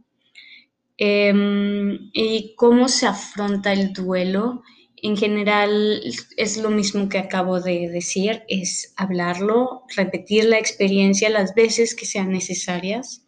Em, 0.96 2.10
¿Y 2.12 2.54
cómo 2.56 2.88
se 2.88 3.06
afronta 3.06 3.72
el 3.72 3.92
duelo? 3.92 4.62
En 4.96 5.16
general 5.16 6.02
es 6.36 6.58
lo 6.58 6.70
mismo 6.70 7.08
que 7.08 7.18
acabo 7.18 7.60
de 7.60 7.88
decir, 7.88 8.42
es 8.48 8.92
hablarlo, 8.96 9.84
repetir 9.96 10.44
la 10.44 10.58
experiencia 10.58 11.30
las 11.30 11.54
veces 11.54 11.94
que 11.94 12.04
sean 12.04 12.30
necesarias, 12.30 13.24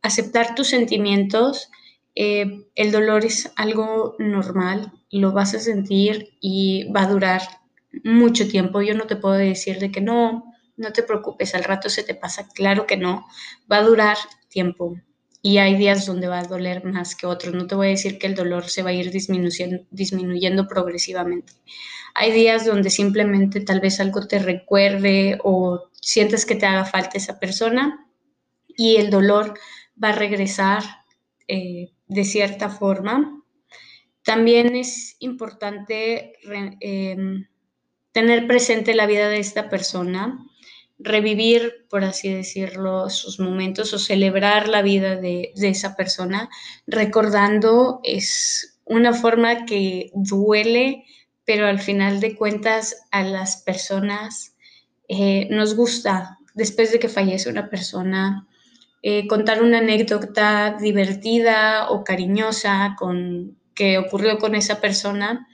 aceptar 0.00 0.54
tus 0.54 0.68
sentimientos, 0.68 1.70
eh, 2.14 2.66
el 2.74 2.92
dolor 2.92 3.24
es 3.24 3.52
algo 3.56 4.14
normal, 4.18 4.92
lo 5.10 5.32
vas 5.32 5.54
a 5.54 5.60
sentir 5.60 6.36
y 6.40 6.90
va 6.92 7.02
a 7.02 7.08
durar 7.08 7.42
mucho 8.02 8.48
tiempo. 8.48 8.82
Yo 8.82 8.94
no 8.94 9.06
te 9.06 9.16
puedo 9.16 9.34
decir 9.34 9.78
de 9.78 9.90
que 9.90 10.00
no, 10.00 10.44
no 10.76 10.92
te 10.92 11.02
preocupes, 11.02 11.54
al 11.54 11.64
rato 11.64 11.88
se 11.88 12.02
te 12.02 12.14
pasa. 12.14 12.48
Claro 12.54 12.86
que 12.86 12.96
no, 12.96 13.26
va 13.70 13.78
a 13.78 13.82
durar 13.82 14.16
tiempo 14.48 14.96
y 15.42 15.58
hay 15.58 15.76
días 15.76 16.06
donde 16.06 16.26
va 16.26 16.38
a 16.38 16.44
doler 16.44 16.84
más 16.84 17.14
que 17.14 17.26
otros. 17.26 17.54
No 17.54 17.66
te 17.66 17.74
voy 17.74 17.88
a 17.88 17.90
decir 17.90 18.18
que 18.18 18.26
el 18.26 18.34
dolor 18.34 18.70
se 18.70 18.82
va 18.82 18.90
a 18.90 18.94
ir 18.94 19.10
disminuyendo, 19.10 20.66
progresivamente. 20.66 21.52
Hay 22.14 22.32
días 22.32 22.64
donde 22.64 22.88
simplemente 22.88 23.60
tal 23.60 23.80
vez 23.80 24.00
algo 24.00 24.26
te 24.26 24.38
recuerde 24.38 25.38
o 25.44 25.90
sientes 25.92 26.46
que 26.46 26.54
te 26.54 26.64
haga 26.64 26.86
falta 26.86 27.18
esa 27.18 27.38
persona 27.38 28.06
y 28.68 28.96
el 28.96 29.10
dolor 29.10 29.52
va 30.02 30.10
a 30.10 30.12
regresar 30.12 30.82
eh, 31.46 31.90
de 32.06 32.24
cierta 32.24 32.68
forma. 32.68 33.42
También 34.22 34.74
es 34.74 35.16
importante 35.18 36.32
em, 36.80 37.46
tener 38.12 38.46
presente 38.46 38.94
la 38.94 39.06
vida 39.06 39.28
de 39.28 39.38
esta 39.38 39.68
persona, 39.68 40.38
revivir, 40.98 41.86
por 41.90 42.04
así 42.04 42.32
decirlo, 42.32 43.10
sus 43.10 43.40
momentos 43.40 43.92
o 43.92 43.98
celebrar 43.98 44.68
la 44.68 44.82
vida 44.82 45.16
de, 45.16 45.52
esa 45.56 45.96
persona, 45.96 46.48
recordando 46.86 48.00
es 48.04 48.78
una 48.84 49.12
forma 49.12 49.66
que 49.66 50.10
duele, 50.14 51.04
pero 51.44 51.66
al 51.66 51.80
final 51.80 52.20
de 52.20 52.36
cuentas 52.36 52.96
a 53.10 53.22
las 53.22 53.58
personas 53.58 54.56
eh, 55.08 55.48
nos 55.50 55.74
gusta, 55.74 56.38
después 56.54 56.92
de 56.92 56.98
que 56.98 57.08
fallece 57.08 57.50
una 57.50 57.68
persona, 57.68 58.48
eh, 59.06 59.26
contar 59.26 59.62
una 59.62 59.80
anécdota 59.80 60.78
divertida 60.80 61.90
o 61.90 62.04
cariñosa 62.04 62.96
con, 62.98 63.58
que 63.74 63.98
ocurrió 63.98 64.38
con 64.38 64.54
esa 64.54 64.80
persona, 64.80 65.46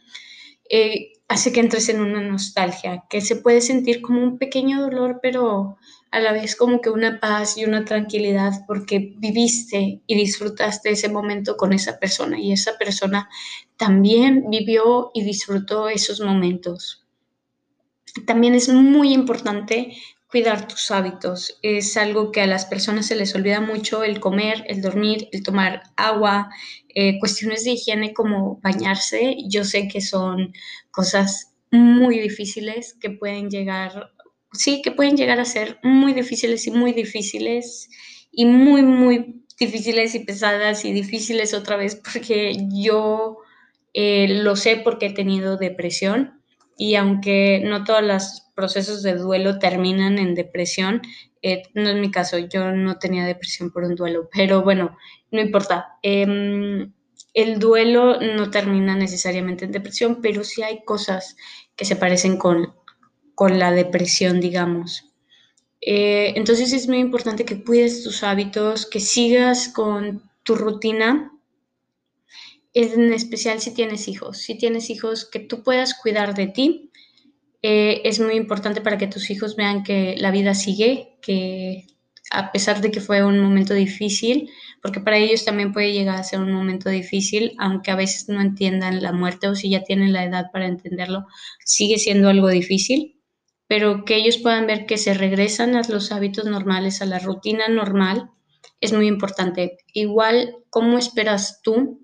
eh, 0.68 1.14
hace 1.26 1.50
que 1.50 1.58
entres 1.58 1.88
en 1.88 2.00
una 2.00 2.20
nostalgia, 2.20 3.06
que 3.10 3.20
se 3.20 3.34
puede 3.34 3.60
sentir 3.60 4.02
como 4.02 4.22
un 4.22 4.38
pequeño 4.38 4.80
dolor, 4.80 5.18
pero 5.20 5.78
a 6.12 6.20
la 6.20 6.30
vez 6.30 6.54
como 6.54 6.80
que 6.80 6.90
una 6.90 7.18
paz 7.18 7.56
y 7.56 7.64
una 7.64 7.84
tranquilidad 7.84 8.52
porque 8.68 9.14
viviste 9.16 10.00
y 10.06 10.14
disfrutaste 10.14 10.90
ese 10.90 11.08
momento 11.08 11.56
con 11.56 11.72
esa 11.72 11.98
persona 11.98 12.38
y 12.38 12.52
esa 12.52 12.78
persona 12.78 13.28
también 13.76 14.44
vivió 14.48 15.10
y 15.12 15.24
disfrutó 15.24 15.88
esos 15.88 16.20
momentos. 16.20 17.04
También 18.28 18.54
es 18.54 18.68
muy 18.68 19.12
importante 19.12 19.96
cuidar 20.30 20.68
tus 20.68 20.90
hábitos. 20.90 21.58
Es 21.62 21.96
algo 21.96 22.30
que 22.30 22.40
a 22.40 22.46
las 22.46 22.64
personas 22.66 23.06
se 23.06 23.16
les 23.16 23.34
olvida 23.34 23.60
mucho, 23.60 24.04
el 24.04 24.20
comer, 24.20 24.64
el 24.68 24.80
dormir, 24.80 25.28
el 25.32 25.42
tomar 25.42 25.82
agua, 25.96 26.50
eh, 26.88 27.18
cuestiones 27.18 27.64
de 27.64 27.72
higiene 27.72 28.14
como 28.14 28.60
bañarse. 28.62 29.36
Yo 29.48 29.64
sé 29.64 29.88
que 29.88 30.00
son 30.00 30.52
cosas 30.90 31.54
muy 31.70 32.18
difíciles 32.18 32.96
que 33.00 33.10
pueden 33.10 33.50
llegar, 33.50 34.12
sí, 34.52 34.82
que 34.82 34.92
pueden 34.92 35.16
llegar 35.16 35.40
a 35.40 35.44
ser 35.44 35.78
muy 35.82 36.12
difíciles 36.12 36.66
y 36.66 36.70
muy 36.70 36.92
difíciles 36.92 37.88
y 38.30 38.44
muy, 38.44 38.82
muy 38.82 39.44
difíciles 39.58 40.14
y 40.14 40.20
pesadas 40.20 40.84
y 40.84 40.92
difíciles 40.92 41.54
otra 41.54 41.76
vez 41.76 41.96
porque 41.96 42.56
yo 42.72 43.38
eh, 43.94 44.28
lo 44.28 44.56
sé 44.56 44.76
porque 44.76 45.06
he 45.06 45.12
tenido 45.12 45.56
depresión 45.56 46.40
y 46.78 46.94
aunque 46.94 47.60
no 47.62 47.84
todas 47.84 48.02
las 48.02 48.49
procesos 48.60 49.02
de 49.02 49.14
duelo 49.14 49.58
terminan 49.58 50.18
en 50.18 50.34
depresión. 50.34 51.00
Eh, 51.40 51.62
no 51.72 51.88
es 51.88 51.96
mi 51.96 52.10
caso, 52.10 52.36
yo 52.36 52.72
no 52.72 52.98
tenía 52.98 53.24
depresión 53.24 53.70
por 53.70 53.84
un 53.84 53.94
duelo, 53.94 54.28
pero 54.30 54.62
bueno, 54.62 54.98
no 55.30 55.40
importa. 55.40 55.96
Em, 56.02 56.92
el 57.32 57.58
duelo 57.58 58.20
no 58.20 58.50
termina 58.50 58.94
necesariamente 58.96 59.64
en 59.64 59.72
depresión, 59.72 60.20
pero 60.20 60.44
sí 60.44 60.62
hay 60.62 60.84
cosas 60.84 61.36
que 61.74 61.86
se 61.86 61.96
parecen 61.96 62.36
con, 62.36 62.74
con 63.34 63.58
la 63.58 63.70
depresión, 63.72 64.40
digamos. 64.40 65.06
Eh, 65.80 66.34
entonces 66.36 66.74
es 66.74 66.86
muy 66.86 66.98
importante 66.98 67.46
que 67.46 67.64
cuides 67.64 68.04
tus 68.04 68.22
hábitos, 68.22 68.84
que 68.84 69.00
sigas 69.00 69.70
con 69.70 70.30
tu 70.42 70.54
rutina, 70.54 71.32
en 72.74 73.14
especial 73.14 73.58
si 73.62 73.72
tienes 73.72 74.06
hijos. 74.06 74.36
Si 74.36 74.58
tienes 74.58 74.90
hijos, 74.90 75.24
que 75.24 75.40
tú 75.40 75.62
puedas 75.62 75.94
cuidar 75.94 76.34
de 76.34 76.48
ti, 76.48 76.90
eh, 77.62 78.02
es 78.04 78.20
muy 78.20 78.34
importante 78.34 78.80
para 78.80 78.98
que 78.98 79.06
tus 79.06 79.30
hijos 79.30 79.56
vean 79.56 79.82
que 79.82 80.16
la 80.18 80.30
vida 80.30 80.54
sigue, 80.54 81.18
que 81.20 81.86
a 82.30 82.52
pesar 82.52 82.80
de 82.80 82.90
que 82.90 83.00
fue 83.00 83.24
un 83.24 83.40
momento 83.40 83.74
difícil, 83.74 84.50
porque 84.82 85.00
para 85.00 85.18
ellos 85.18 85.44
también 85.44 85.72
puede 85.72 85.92
llegar 85.92 86.16
a 86.16 86.24
ser 86.24 86.40
un 86.40 86.52
momento 86.52 86.88
difícil, 86.88 87.52
aunque 87.58 87.90
a 87.90 87.96
veces 87.96 88.28
no 88.28 88.40
entiendan 88.40 89.02
la 89.02 89.12
muerte 89.12 89.48
o 89.48 89.54
si 89.54 89.68
ya 89.68 89.82
tienen 89.82 90.12
la 90.12 90.24
edad 90.24 90.46
para 90.52 90.66
entenderlo, 90.66 91.26
sigue 91.64 91.98
siendo 91.98 92.28
algo 92.28 92.48
difícil, 92.48 93.20
pero 93.66 94.04
que 94.04 94.16
ellos 94.16 94.38
puedan 94.38 94.66
ver 94.66 94.86
que 94.86 94.96
se 94.96 95.12
regresan 95.12 95.74
a 95.76 95.82
los 95.88 96.12
hábitos 96.12 96.44
normales, 96.46 97.02
a 97.02 97.06
la 97.06 97.18
rutina 97.18 97.68
normal, 97.68 98.30
es 98.80 98.92
muy 98.92 99.06
importante. 99.06 99.78
Igual, 99.92 100.56
¿cómo 100.70 100.98
esperas 100.98 101.60
tú 101.62 102.00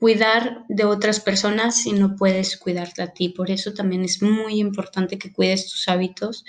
cuidar 0.00 0.64
de 0.68 0.84
otras 0.84 1.20
personas 1.20 1.76
si 1.76 1.92
no 1.92 2.16
puedes 2.16 2.56
cuidarte 2.56 3.02
a 3.02 3.12
ti. 3.12 3.28
Por 3.28 3.50
eso 3.50 3.74
también 3.74 4.02
es 4.02 4.22
muy 4.22 4.58
importante 4.58 5.18
que 5.18 5.32
cuides 5.32 5.70
tus 5.70 5.86
hábitos 5.88 6.44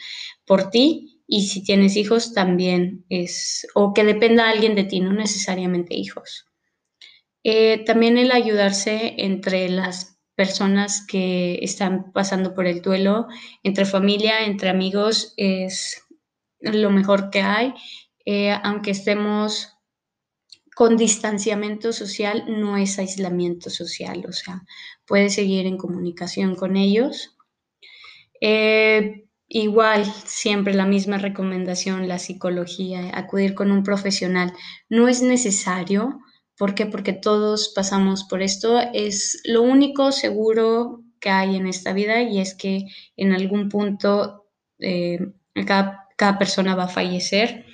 por 0.45 0.69
ti 0.69 1.21
y 1.27 1.47
si 1.47 1.61
tienes 1.61 1.97
hijos 1.97 2.33
también 2.33 3.05
es, 3.09 3.67
o 3.75 3.93
que 3.93 4.05
dependa 4.05 4.49
alguien 4.49 4.73
de 4.75 4.85
ti, 4.85 5.01
no 5.01 5.11
necesariamente 5.11 5.95
hijos. 5.95 6.45
Eh, 7.43 7.83
también 7.85 8.17
el 8.17 8.31
ayudarse 8.31 9.15
entre 9.17 9.67
las 9.67 10.17
personas 10.35 11.05
que 11.05 11.59
están 11.61 12.13
pasando 12.13 12.53
por 12.53 12.67
el 12.67 12.81
duelo, 12.81 13.27
entre 13.63 13.85
familia, 13.85 14.45
entre 14.45 14.69
amigos, 14.69 15.33
es 15.35 16.01
lo 16.61 16.89
mejor 16.89 17.29
que 17.29 17.41
hay. 17.41 17.73
Eh, 18.25 18.51
aunque 18.63 18.91
estemos 18.91 19.70
con 20.75 20.97
distanciamiento 20.97 21.93
social, 21.93 22.45
no 22.47 22.77
es 22.77 22.97
aislamiento 22.97 23.69
social, 23.69 24.25
o 24.27 24.31
sea, 24.31 24.63
puedes 25.05 25.35
seguir 25.35 25.65
en 25.65 25.77
comunicación 25.77 26.55
con 26.55 26.77
ellos. 26.77 27.37
Eh, 28.39 29.25
igual, 29.47 30.05
siempre 30.25 30.73
la 30.73 30.85
misma 30.85 31.17
recomendación, 31.17 32.07
la 32.07 32.19
psicología, 32.19 33.11
acudir 33.13 33.53
con 33.53 33.71
un 33.71 33.83
profesional. 33.83 34.53
No 34.89 35.07
es 35.07 35.21
necesario, 35.21 36.19
¿por 36.57 36.73
qué? 36.73 36.85
Porque 36.85 37.13
todos 37.13 37.73
pasamos 37.75 38.23
por 38.23 38.41
esto. 38.41 38.79
Es 38.93 39.41
lo 39.43 39.61
único 39.61 40.11
seguro 40.11 41.03
que 41.19 41.29
hay 41.29 41.57
en 41.57 41.67
esta 41.67 41.93
vida 41.93 42.21
y 42.21 42.39
es 42.39 42.55
que 42.55 42.85
en 43.17 43.33
algún 43.33 43.69
punto 43.69 44.47
eh, 44.79 45.19
cada, 45.67 46.07
cada 46.17 46.39
persona 46.39 46.75
va 46.75 46.85
a 46.85 46.87
fallecer 46.87 47.65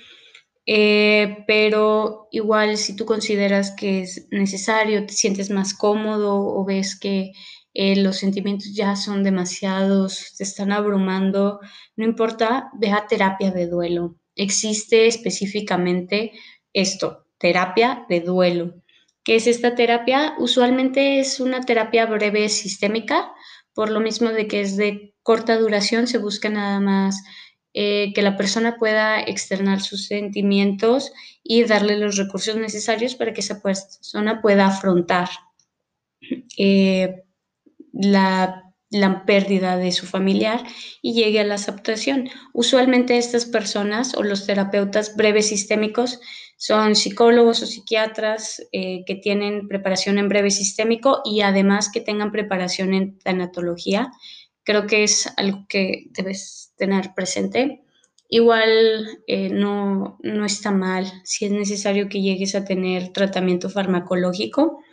eh, 0.70 1.44
pero 1.46 2.28
igual 2.30 2.76
si 2.76 2.94
tú 2.94 3.06
consideras 3.06 3.70
que 3.70 4.02
es 4.02 4.28
necesario, 4.30 5.06
te 5.06 5.14
sientes 5.14 5.48
más 5.48 5.72
cómodo 5.72 6.34
o 6.36 6.62
ves 6.66 6.94
que 7.00 7.32
eh, 7.72 7.96
los 7.96 8.18
sentimientos 8.18 8.74
ya 8.74 8.94
son 8.94 9.22
demasiados, 9.24 10.34
te 10.36 10.44
están 10.44 10.70
abrumando, 10.72 11.60
no 11.96 12.04
importa, 12.04 12.70
ve 12.78 12.90
a 12.90 13.06
terapia 13.06 13.50
de 13.50 13.66
duelo. 13.66 14.16
Existe 14.36 15.06
específicamente 15.06 16.32
esto, 16.74 17.24
terapia 17.38 18.04
de 18.10 18.20
duelo. 18.20 18.74
¿Qué 19.24 19.36
es 19.36 19.46
esta 19.46 19.74
terapia? 19.74 20.34
Usualmente 20.38 21.18
es 21.18 21.40
una 21.40 21.62
terapia 21.62 22.04
breve 22.04 22.50
sistémica, 22.50 23.32
por 23.72 23.88
lo 23.88 24.00
mismo 24.00 24.28
de 24.32 24.46
que 24.46 24.60
es 24.60 24.76
de 24.76 25.14
corta 25.22 25.56
duración, 25.56 26.08
se 26.08 26.18
busca 26.18 26.50
nada 26.50 26.78
más 26.78 27.22
eh, 27.80 28.12
que 28.12 28.22
la 28.22 28.36
persona 28.36 28.76
pueda 28.76 29.20
externar 29.20 29.80
sus 29.80 30.08
sentimientos 30.08 31.12
y 31.44 31.62
darle 31.62 31.96
los 31.96 32.16
recursos 32.16 32.56
necesarios 32.56 33.14
para 33.14 33.32
que 33.32 33.40
esa 33.40 33.62
persona 33.62 34.42
pueda 34.42 34.66
afrontar 34.66 35.28
eh, 36.56 37.22
la, 37.92 38.64
pérdida 39.26 39.76
de 39.76 39.92
su 39.92 40.06
familiar 40.06 40.64
y 41.02 41.12
llegue 41.12 41.38
a 41.38 41.44
la 41.44 41.54
aceptación. 41.54 42.28
Usualmente 42.52 43.16
estas 43.16 43.44
personas 43.44 44.16
o 44.16 44.24
los 44.24 44.44
terapeutas 44.44 45.14
breves 45.14 45.46
sistémicos 45.46 46.18
son 46.56 46.96
psicólogos 46.96 47.62
o 47.62 47.66
psiquiatras 47.66 48.60
eh, 48.72 49.04
que 49.06 49.14
tienen 49.14 49.68
preparación 49.68 50.18
en 50.18 50.28
breve 50.28 50.50
sistémico 50.50 51.22
y 51.24 51.42
además 51.42 51.92
que 51.92 52.00
tengan 52.00 52.32
preparación 52.32 52.92
en 52.92 53.20
tanatología 53.20 54.10
creo 54.68 54.86
que 54.86 55.02
es 55.02 55.32
algo 55.38 55.64
que 55.66 56.08
debes 56.10 56.74
tener 56.76 57.14
presente. 57.16 57.80
Igual 58.28 59.22
eh, 59.26 59.48
no, 59.48 60.18
no 60.22 60.44
está 60.44 60.70
mal 60.70 61.10
si 61.24 61.46
es 61.46 61.52
necesario 61.52 62.10
que 62.10 62.20
llegues 62.20 62.54
a 62.54 62.66
tener 62.66 63.08
tratamiento 63.14 63.70
farmacológico. 63.70 64.84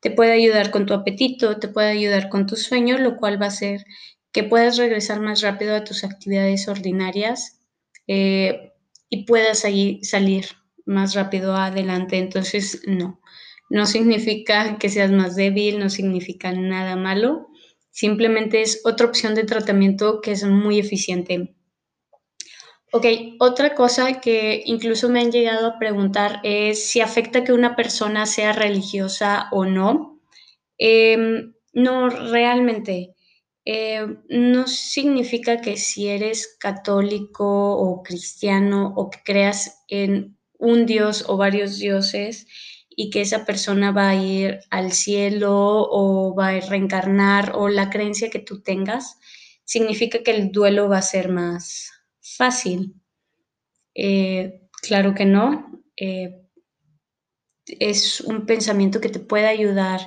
Te 0.00 0.10
puede 0.10 0.32
ayudar 0.32 0.72
con 0.72 0.84
tu 0.84 0.94
apetito, 0.94 1.60
te 1.60 1.68
puede 1.68 1.90
ayudar 1.90 2.28
con 2.28 2.46
tu 2.46 2.56
sueño, 2.56 2.98
lo 2.98 3.18
cual 3.18 3.40
va 3.40 3.44
a 3.44 3.50
hacer 3.50 3.84
que 4.32 4.42
puedas 4.42 4.78
regresar 4.78 5.20
más 5.20 5.42
rápido 5.42 5.76
a 5.76 5.84
tus 5.84 6.02
actividades 6.02 6.66
ordinarias 6.66 7.60
eh, 8.08 8.72
y 9.10 9.26
puedas 9.26 9.60
salir 9.60 10.46
más 10.86 11.14
rápido 11.14 11.54
adelante. 11.54 12.18
Entonces, 12.18 12.82
no, 12.84 13.20
no 13.68 13.86
significa 13.86 14.76
que 14.76 14.88
seas 14.88 15.12
más 15.12 15.36
débil, 15.36 15.78
no 15.78 15.88
significa 15.88 16.50
nada 16.50 16.96
malo. 16.96 17.49
Simplemente 17.90 18.62
es 18.62 18.80
otra 18.84 19.06
opción 19.06 19.34
de 19.34 19.44
tratamiento 19.44 20.20
que 20.20 20.32
es 20.32 20.44
muy 20.44 20.78
eficiente. 20.78 21.54
Ok, 22.92 23.06
otra 23.38 23.74
cosa 23.76 24.20
que 24.20 24.62
incluso 24.66 25.08
me 25.08 25.20
han 25.20 25.30
llegado 25.30 25.68
a 25.68 25.78
preguntar 25.78 26.40
es 26.42 26.88
si 26.88 27.00
afecta 27.00 27.44
que 27.44 27.52
una 27.52 27.76
persona 27.76 28.26
sea 28.26 28.52
religiosa 28.52 29.48
o 29.52 29.64
no. 29.64 30.20
Em, 30.76 31.54
no, 31.72 32.08
realmente. 32.08 33.14
Em, 33.64 34.22
no 34.28 34.66
significa 34.66 35.60
que 35.60 35.76
si 35.76 36.08
eres 36.08 36.56
católico 36.58 37.76
o 37.76 38.02
cristiano 38.02 38.92
o 38.96 39.10
que 39.10 39.20
creas 39.24 39.84
en 39.88 40.36
un 40.58 40.86
dios 40.86 41.24
o 41.28 41.36
varios 41.36 41.78
dioses, 41.78 42.46
y 43.02 43.08
que 43.08 43.22
esa 43.22 43.46
persona 43.46 43.92
va 43.92 44.10
a 44.10 44.14
ir 44.14 44.60
al 44.68 44.92
cielo 44.92 45.54
o 45.90 46.34
va 46.34 46.48
a 46.48 46.60
reencarnar 46.60 47.52
o 47.54 47.70
la 47.70 47.88
creencia 47.88 48.28
que 48.28 48.40
tú 48.40 48.60
tengas, 48.60 49.18
significa 49.64 50.22
que 50.22 50.32
el 50.32 50.52
duelo 50.52 50.86
va 50.90 50.98
a 50.98 51.12
ser 51.14 51.30
más 51.30 51.90
fácil. 52.20 52.94
Eh, 53.94 54.68
claro 54.82 55.14
que 55.14 55.24
no. 55.24 55.80
Eh, 55.96 56.42
es 57.64 58.20
un 58.20 58.44
pensamiento 58.44 59.00
que 59.00 59.08
te 59.08 59.18
puede 59.18 59.46
ayudar 59.46 60.00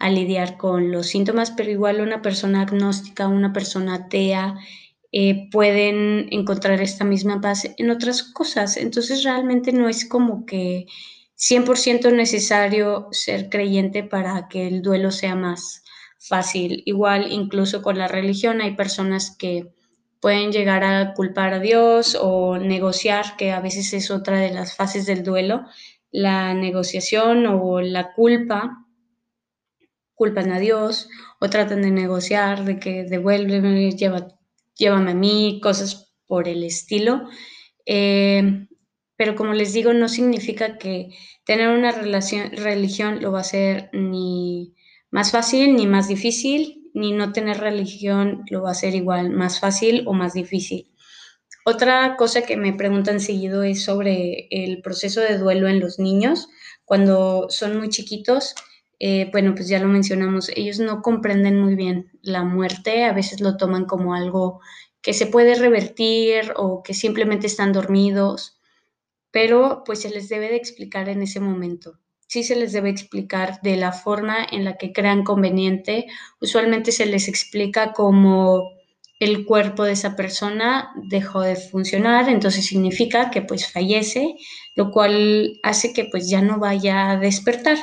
a 0.00 0.10
lidiar 0.10 0.56
con 0.56 0.90
los 0.90 1.06
síntomas, 1.06 1.52
pero 1.52 1.70
igual 1.70 2.00
una 2.00 2.20
persona 2.20 2.62
agnóstica, 2.62 3.28
una 3.28 3.52
persona 3.52 3.94
atea, 3.94 4.58
eh, 5.12 5.48
pueden 5.52 6.26
encontrar 6.32 6.82
esta 6.82 7.04
misma 7.04 7.36
base 7.36 7.76
en 7.78 7.90
otras 7.90 8.24
cosas. 8.24 8.76
Entonces 8.76 9.22
realmente 9.22 9.70
no 9.70 9.88
es 9.88 10.04
como 10.04 10.44
que 10.46 10.86
100% 11.40 12.12
necesario 12.12 13.08
ser 13.12 13.48
creyente 13.48 14.04
para 14.04 14.46
que 14.48 14.66
el 14.66 14.82
duelo 14.82 15.10
sea 15.10 15.34
más 15.34 15.82
fácil. 16.18 16.82
Igual, 16.84 17.32
incluso 17.32 17.80
con 17.80 17.96
la 17.96 18.08
religión, 18.08 18.60
hay 18.60 18.76
personas 18.76 19.34
que 19.38 19.72
pueden 20.20 20.52
llegar 20.52 20.84
a 20.84 21.14
culpar 21.14 21.54
a 21.54 21.58
Dios 21.58 22.16
o 22.20 22.58
negociar, 22.58 23.36
que 23.38 23.52
a 23.52 23.60
veces 23.60 23.94
es 23.94 24.10
otra 24.10 24.38
de 24.38 24.50
las 24.50 24.76
fases 24.76 25.06
del 25.06 25.22
duelo, 25.22 25.64
la 26.10 26.52
negociación 26.52 27.46
o 27.46 27.80
la 27.80 28.12
culpa, 28.12 28.86
culpan 30.14 30.52
a 30.52 30.58
Dios 30.58 31.08
o 31.40 31.48
tratan 31.48 31.80
de 31.80 31.90
negociar, 31.90 32.66
de 32.66 32.78
que 32.78 33.04
devuélveme, 33.04 33.90
llévame 34.76 35.10
a 35.10 35.14
mí, 35.14 35.58
cosas 35.62 36.12
por 36.26 36.48
el 36.48 36.64
estilo. 36.64 37.22
Eh, 37.86 38.66
pero 39.20 39.36
como 39.36 39.52
les 39.52 39.74
digo, 39.74 39.92
no 39.92 40.08
significa 40.08 40.78
que 40.78 41.10
tener 41.44 41.68
una 41.68 41.90
relación, 41.90 42.52
religión 42.52 43.20
lo 43.20 43.32
va 43.32 43.40
a 43.40 43.42
hacer 43.42 43.90
ni 43.92 44.74
más 45.10 45.30
fácil 45.30 45.76
ni 45.76 45.86
más 45.86 46.08
difícil, 46.08 46.88
ni 46.94 47.12
no 47.12 47.30
tener 47.30 47.58
religión 47.58 48.44
lo 48.48 48.62
va 48.62 48.70
a 48.70 48.72
hacer 48.72 48.94
igual 48.94 49.28
más 49.28 49.60
fácil 49.60 50.04
o 50.06 50.14
más 50.14 50.32
difícil. 50.32 50.90
Otra 51.66 52.16
cosa 52.16 52.46
que 52.46 52.56
me 52.56 52.72
preguntan 52.72 53.20
seguido 53.20 53.62
es 53.62 53.84
sobre 53.84 54.48
el 54.50 54.80
proceso 54.80 55.20
de 55.20 55.36
duelo 55.36 55.68
en 55.68 55.80
los 55.80 55.98
niños. 55.98 56.48
Cuando 56.86 57.48
son 57.50 57.76
muy 57.76 57.90
chiquitos, 57.90 58.54
eh, 59.00 59.28
bueno, 59.32 59.54
pues 59.54 59.68
ya 59.68 59.80
lo 59.80 59.88
mencionamos, 59.88 60.48
ellos 60.56 60.78
no 60.78 61.02
comprenden 61.02 61.60
muy 61.60 61.74
bien 61.74 62.10
la 62.22 62.42
muerte, 62.42 63.04
a 63.04 63.12
veces 63.12 63.42
lo 63.42 63.58
toman 63.58 63.84
como 63.84 64.14
algo 64.14 64.60
que 65.02 65.12
se 65.12 65.26
puede 65.26 65.56
revertir 65.56 66.54
o 66.56 66.82
que 66.82 66.94
simplemente 66.94 67.48
están 67.48 67.74
dormidos 67.74 68.56
pero 69.30 69.82
pues 69.84 70.00
se 70.02 70.10
les 70.10 70.28
debe 70.28 70.48
de 70.48 70.56
explicar 70.56 71.08
en 71.08 71.22
ese 71.22 71.40
momento. 71.40 71.98
Sí 72.26 72.44
se 72.44 72.56
les 72.56 72.72
debe 72.72 72.90
explicar 72.90 73.60
de 73.62 73.76
la 73.76 73.92
forma 73.92 74.36
en 74.50 74.64
la 74.64 74.76
que 74.76 74.92
crean 74.92 75.24
conveniente. 75.24 76.06
Usualmente 76.40 76.92
se 76.92 77.06
les 77.06 77.28
explica 77.28 77.92
como 77.92 78.70
el 79.18 79.44
cuerpo 79.44 79.84
de 79.84 79.92
esa 79.92 80.16
persona 80.16 80.92
dejó 81.10 81.42
de 81.42 81.56
funcionar, 81.56 82.28
entonces 82.28 82.66
significa 82.66 83.30
que 83.30 83.42
pues 83.42 83.70
fallece, 83.70 84.34
lo 84.76 84.90
cual 84.90 85.58
hace 85.62 85.92
que 85.92 86.04
pues 86.06 86.30
ya 86.30 86.40
no 86.40 86.58
vaya 86.58 87.10
a 87.10 87.16
despertar. 87.18 87.76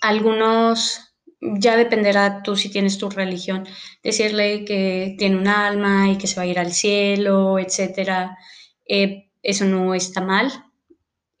Algunos 0.00 1.00
ya 1.40 1.76
dependerá 1.76 2.42
tú 2.42 2.56
si 2.56 2.68
tienes 2.68 2.98
tu 2.98 3.08
religión, 3.10 3.66
decirle 4.02 4.64
que 4.64 5.14
tiene 5.18 5.36
un 5.36 5.46
alma 5.46 6.10
y 6.10 6.18
que 6.18 6.26
se 6.26 6.36
va 6.36 6.42
a 6.42 6.46
ir 6.46 6.58
al 6.58 6.72
cielo, 6.72 7.58
etcétera. 7.58 8.36
Eh, 8.88 9.27
eso 9.42 9.64
no 9.64 9.94
está 9.94 10.20
mal, 10.20 10.52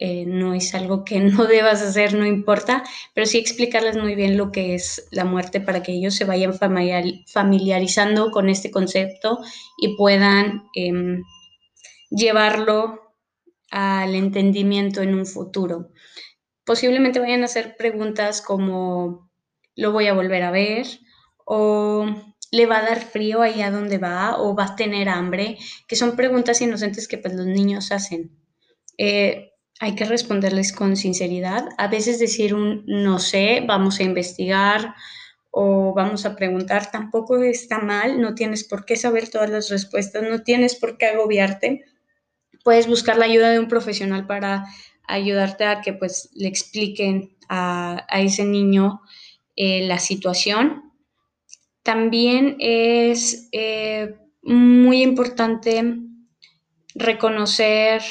eh, 0.00 0.26
no 0.26 0.54
es 0.54 0.74
algo 0.74 1.04
que 1.04 1.18
no 1.20 1.46
debas 1.46 1.82
hacer, 1.82 2.14
no 2.14 2.26
importa, 2.26 2.84
pero 3.14 3.26
sí 3.26 3.38
explicarles 3.38 3.96
muy 3.96 4.14
bien 4.14 4.36
lo 4.36 4.52
que 4.52 4.74
es 4.74 5.08
la 5.10 5.24
muerte 5.24 5.60
para 5.60 5.82
que 5.82 5.92
ellos 5.92 6.14
se 6.14 6.24
vayan 6.24 6.54
familiarizando 6.54 8.30
con 8.30 8.48
este 8.48 8.70
concepto 8.70 9.38
y 9.78 9.96
puedan 9.96 10.64
em, 10.74 11.22
llevarlo 12.10 13.14
al 13.70 14.14
entendimiento 14.14 15.02
en 15.02 15.14
un 15.14 15.26
futuro. 15.26 15.90
Posiblemente 16.64 17.20
vayan 17.20 17.42
a 17.42 17.46
hacer 17.46 17.76
preguntas 17.76 18.40
como 18.40 19.30
lo 19.74 19.92
voy 19.92 20.06
a 20.06 20.14
volver 20.14 20.42
a 20.42 20.50
ver, 20.50 20.86
o 21.44 22.06
le 22.50 22.66
va 22.66 22.78
a 22.78 22.82
dar 22.82 23.00
frío 23.00 23.42
ahí 23.42 23.62
a 23.62 23.70
donde 23.70 23.98
va, 23.98 24.40
o 24.40 24.54
va 24.54 24.64
a 24.64 24.76
tener 24.76 25.08
hambre, 25.08 25.58
que 25.86 25.96
son 25.96 26.16
preguntas 26.16 26.60
inocentes 26.60 27.08
que 27.08 27.18
pues 27.18 27.34
los 27.34 27.46
niños 27.46 27.92
hacen. 27.92 28.30
Eh, 28.96 29.52
hay 29.80 29.94
que 29.94 30.04
responderles 30.04 30.72
con 30.72 30.96
sinceridad. 30.96 31.68
A 31.78 31.88
veces 31.88 32.18
decir 32.18 32.54
un 32.54 32.84
no 32.86 33.18
sé, 33.18 33.62
vamos 33.66 34.00
a 34.00 34.02
investigar 34.02 34.94
o 35.50 35.94
vamos 35.94 36.26
a 36.26 36.36
preguntar 36.36 36.90
tampoco 36.90 37.42
está 37.42 37.78
mal, 37.78 38.20
no 38.20 38.34
tienes 38.34 38.64
por 38.64 38.84
qué 38.84 38.96
saber 38.96 39.30
todas 39.30 39.50
las 39.50 39.70
respuestas, 39.70 40.22
no 40.22 40.42
tienes 40.42 40.74
por 40.74 40.98
qué 40.98 41.06
agobiarte. 41.06 41.84
Puedes 42.64 42.86
buscar 42.86 43.16
la 43.16 43.26
ayuda 43.26 43.50
de 43.50 43.58
un 43.58 43.68
profesional 43.68 44.26
para 44.26 44.66
ayudarte 45.06 45.64
a 45.64 45.80
que 45.80 45.92
pues 45.92 46.28
le 46.34 46.48
expliquen 46.48 47.36
a, 47.48 48.04
ese 48.20 48.44
niño 48.44 49.00
eh, 49.56 49.86
la 49.86 49.98
situación. 49.98 50.87
También 51.88 52.56
es 52.58 53.48
eh, 53.50 54.14
muy 54.42 55.02
importante 55.02 55.96
reconocer 56.94 58.02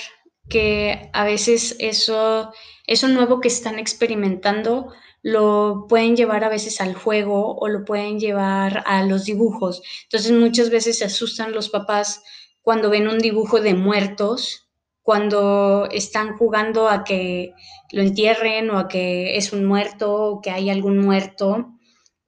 que 0.50 1.12
a 1.14 1.24
veces 1.24 1.76
eso, 1.78 2.52
eso 2.88 3.08
nuevo 3.08 3.40
que 3.40 3.50
están 3.50 3.78
experimentando 3.78 4.92
lo 5.22 5.86
pueden 5.88 6.16
llevar 6.16 6.44
a 6.44 6.50
veces 6.50 6.82
al 6.82 6.96
juego 6.96 7.56
o 7.56 7.68
lo 7.68 7.86
pueden 7.86 8.20
llevar 8.20 8.82
a 8.88 9.04
los 9.04 9.26
dibujos. 9.26 9.84
Entonces 10.06 10.32
muchas 10.32 10.72
veces 10.72 10.98
se 10.98 11.06
asustan 11.06 11.52
los 11.52 11.70
papás 11.70 12.24
cuando 12.64 12.90
ven 12.90 13.08
un 13.08 13.20
dibujo 13.20 13.62
de 13.62 13.76
muertos, 13.76 14.72
cuando 15.04 15.88
están 15.92 16.36
jugando 16.36 16.90
a 16.90 17.04
que 17.04 17.54
lo 17.92 18.02
entierren 18.02 18.72
o 18.72 18.80
a 18.80 18.88
que 18.88 19.38
es 19.38 19.54
un 19.54 19.66
muerto 19.66 20.16
o 20.16 20.42
que 20.42 20.50
hay 20.50 20.72
algún 20.72 20.98
muerto 20.98 21.77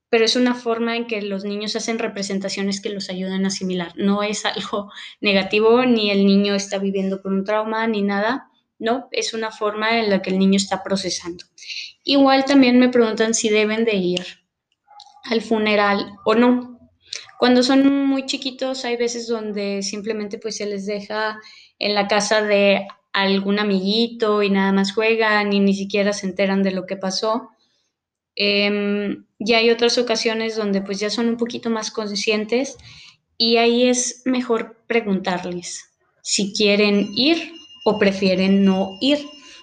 pero 0.10 0.26
es 0.26 0.36
una 0.36 0.56
forma 0.56 0.98
en 0.98 1.08
que 1.08 1.22
los 1.22 1.44
niños 1.44 1.76
hacen 1.76 2.00
representaciones 2.00 2.82
que 2.82 2.90
los 2.90 3.10
ayudan 3.10 3.46
a 3.46 3.50
asimilar. 3.50 3.94
No 3.96 4.24
es 4.24 4.46
algo 4.46 4.92
negativo, 5.22 5.86
ni 5.86 6.12
el 6.12 6.26
niño 6.26 6.56
está 6.56 6.78
viviendo 6.80 7.22
por 7.22 7.32
un 7.32 7.44
trauma, 7.44 7.86
ni 7.88 8.02
nada. 8.02 8.50
No, 8.80 9.08
es 9.12 9.34
una 9.34 9.52
forma 9.52 10.00
en 10.00 10.10
la 10.10 10.22
que 10.22 10.30
el 10.30 10.40
niño 10.40 10.58
está 10.58 10.84
procesando. 10.84 11.46
Igual 12.04 12.46
también 12.46 12.80
me 12.80 12.90
preguntan 12.90 13.34
si 13.34 13.50
deben 13.50 13.86
de 13.86 13.96
ir 13.96 14.26
al 15.26 15.42
funeral 15.42 16.14
o 16.26 16.34
no. 16.34 16.80
Cuando 17.38 17.62
son 17.62 18.08
muy 18.08 18.26
chiquitos 18.26 18.86
hay 18.86 18.98
veces 18.98 19.28
donde 19.28 19.84
simplemente 19.84 20.40
pues 20.40 20.58
se 20.58 20.66
les 20.66 20.86
deja 20.86 21.40
en 21.78 21.94
la 21.94 22.08
casa 22.08 22.42
de 22.42 22.88
algún 23.14 23.60
amiguito 23.60 24.44
y 24.44 24.50
nada 24.50 24.72
más 24.72 24.94
juegan 24.94 25.54
y 25.54 25.60
ni 25.60 25.74
siquiera 25.74 26.14
se 26.14 26.28
enteran 26.28 26.64
de 26.64 26.72
lo 26.72 26.86
que 26.86 26.98
pasó. 26.98 27.50
Eh, 28.42 29.18
y 29.38 29.54
hay 29.54 29.70
otras 29.70 29.98
ocasiones 29.98 30.56
donde 30.56 30.82
pues 30.82 31.00
ya 31.00 31.10
son 31.10 31.28
un 31.28 31.36
poquito 31.36 31.70
más 31.70 31.92
conscientes 31.92 32.78
y 33.38 33.58
ahí 33.58 33.88
es 33.88 34.22
mejor 34.26 34.78
preguntarles 34.88 35.92
si 36.22 36.54
quieren 36.54 37.10
ir 37.16 37.52
o 37.86 38.00
prefieren 38.00 38.64
no 38.64 38.98
ir. 39.02 39.20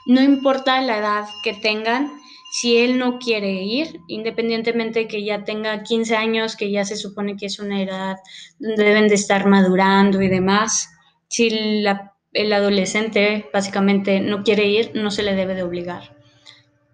No 0.06 0.22
importa 0.22 0.80
la 0.82 0.98
edad 0.98 1.24
que 1.42 1.54
tengan, 1.54 2.12
si 2.52 2.76
él 2.76 2.98
no 2.98 3.18
quiere 3.18 3.62
ir, 3.64 4.00
independientemente 4.08 5.00
de 5.00 5.08
que 5.08 5.24
ya 5.24 5.44
tenga 5.44 5.82
15 5.82 6.16
años, 6.16 6.56
que 6.56 6.70
ya 6.70 6.84
se 6.84 6.96
supone 6.96 7.36
que 7.36 7.46
es 7.46 7.58
una 7.58 7.82
edad 7.82 8.16
donde 8.58 8.84
deben 8.84 9.08
de 9.08 9.14
estar 9.14 9.46
madurando 9.46 10.22
y 10.22 10.28
demás, 10.28 10.90
si 11.28 11.48
el 11.48 12.52
adolescente 12.52 13.46
básicamente 13.52 14.20
no 14.20 14.42
quiere 14.42 14.66
ir, 14.66 14.92
no 14.94 15.10
se 15.10 15.22
le 15.22 15.34
debe 15.34 15.54
de 15.54 15.64
obligar. 15.64 16.15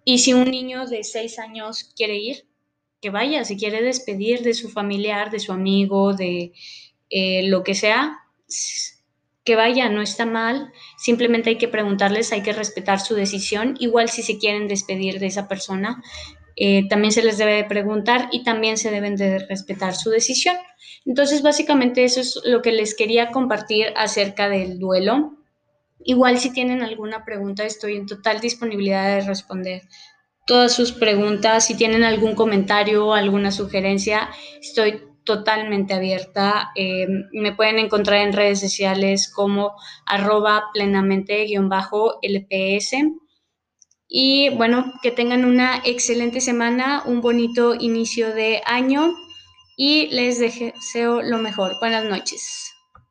Y 0.05 0.19
si 0.19 0.33
un 0.33 0.49
niño 0.49 0.85
de 0.85 1.03
seis 1.03 1.39
años 1.39 1.93
quiere 1.95 2.17
ir, 2.17 2.45
que 3.01 3.09
vaya, 3.09 3.43
si 3.43 3.57
quiere 3.57 3.81
despedir 3.81 4.41
de 4.41 4.53
su 4.53 4.69
familiar, 4.69 5.29
de 5.29 5.39
su 5.39 5.51
amigo, 5.51 6.13
de 6.13 6.53
eh, 7.09 7.43
lo 7.47 7.63
que 7.63 7.75
sea, 7.75 8.19
que 9.43 9.55
vaya, 9.55 9.89
no 9.89 10.01
está 10.01 10.25
mal, 10.25 10.71
simplemente 10.97 11.49
hay 11.49 11.57
que 11.57 11.67
preguntarles, 11.67 12.31
hay 12.31 12.43
que 12.43 12.53
respetar 12.53 12.99
su 12.99 13.15
decisión, 13.15 13.75
igual 13.79 14.09
si 14.09 14.23
se 14.23 14.37
quieren 14.37 14.67
despedir 14.67 15.19
de 15.19 15.27
esa 15.27 15.47
persona, 15.47 16.01
eh, 16.55 16.87
también 16.87 17.11
se 17.11 17.23
les 17.23 17.37
debe 17.37 17.55
de 17.55 17.63
preguntar 17.65 18.29
y 18.31 18.43
también 18.43 18.77
se 18.77 18.91
deben 18.91 19.15
de 19.15 19.39
respetar 19.39 19.95
su 19.95 20.09
decisión. 20.09 20.55
Entonces, 21.05 21.41
básicamente 21.41 22.03
eso 22.03 22.21
es 22.21 22.39
lo 22.45 22.61
que 22.61 22.71
les 22.71 22.95
quería 22.95 23.31
compartir 23.31 23.87
acerca 23.97 24.47
del 24.47 24.79
duelo. 24.79 25.37
Igual 26.05 26.39
si 26.39 26.51
tienen 26.51 26.81
alguna 26.81 27.25
pregunta, 27.25 27.65
estoy 27.65 27.95
en 27.95 28.05
total 28.05 28.41
disponibilidad 28.41 29.07
de 29.07 29.25
responder 29.25 29.83
todas 30.45 30.73
sus 30.73 30.91
preguntas. 30.91 31.65
Si 31.65 31.75
tienen 31.75 32.03
algún 32.03 32.35
comentario 32.35 33.13
alguna 33.13 33.51
sugerencia, 33.51 34.29
estoy 34.61 35.01
totalmente 35.23 35.93
abierta. 35.93 36.71
Eh, 36.75 37.07
me 37.31 37.53
pueden 37.53 37.79
encontrar 37.79 38.21
en 38.21 38.33
redes 38.33 38.59
sociales 38.59 39.31
como 39.33 39.73
arroba 40.05 40.65
plenamente-lps. 40.73 42.91
Y 44.07 44.49
bueno, 44.49 44.93
que 45.01 45.11
tengan 45.11 45.45
una 45.45 45.81
excelente 45.85 46.41
semana, 46.41 47.03
un 47.05 47.21
bonito 47.21 47.73
inicio 47.73 48.33
de 48.33 48.61
año 48.65 49.13
y 49.75 50.07
les 50.07 50.39
deseo 50.39 51.21
lo 51.21 51.39
mejor. 51.39 51.77
Buenas 51.79 52.05
noches. 52.05 52.72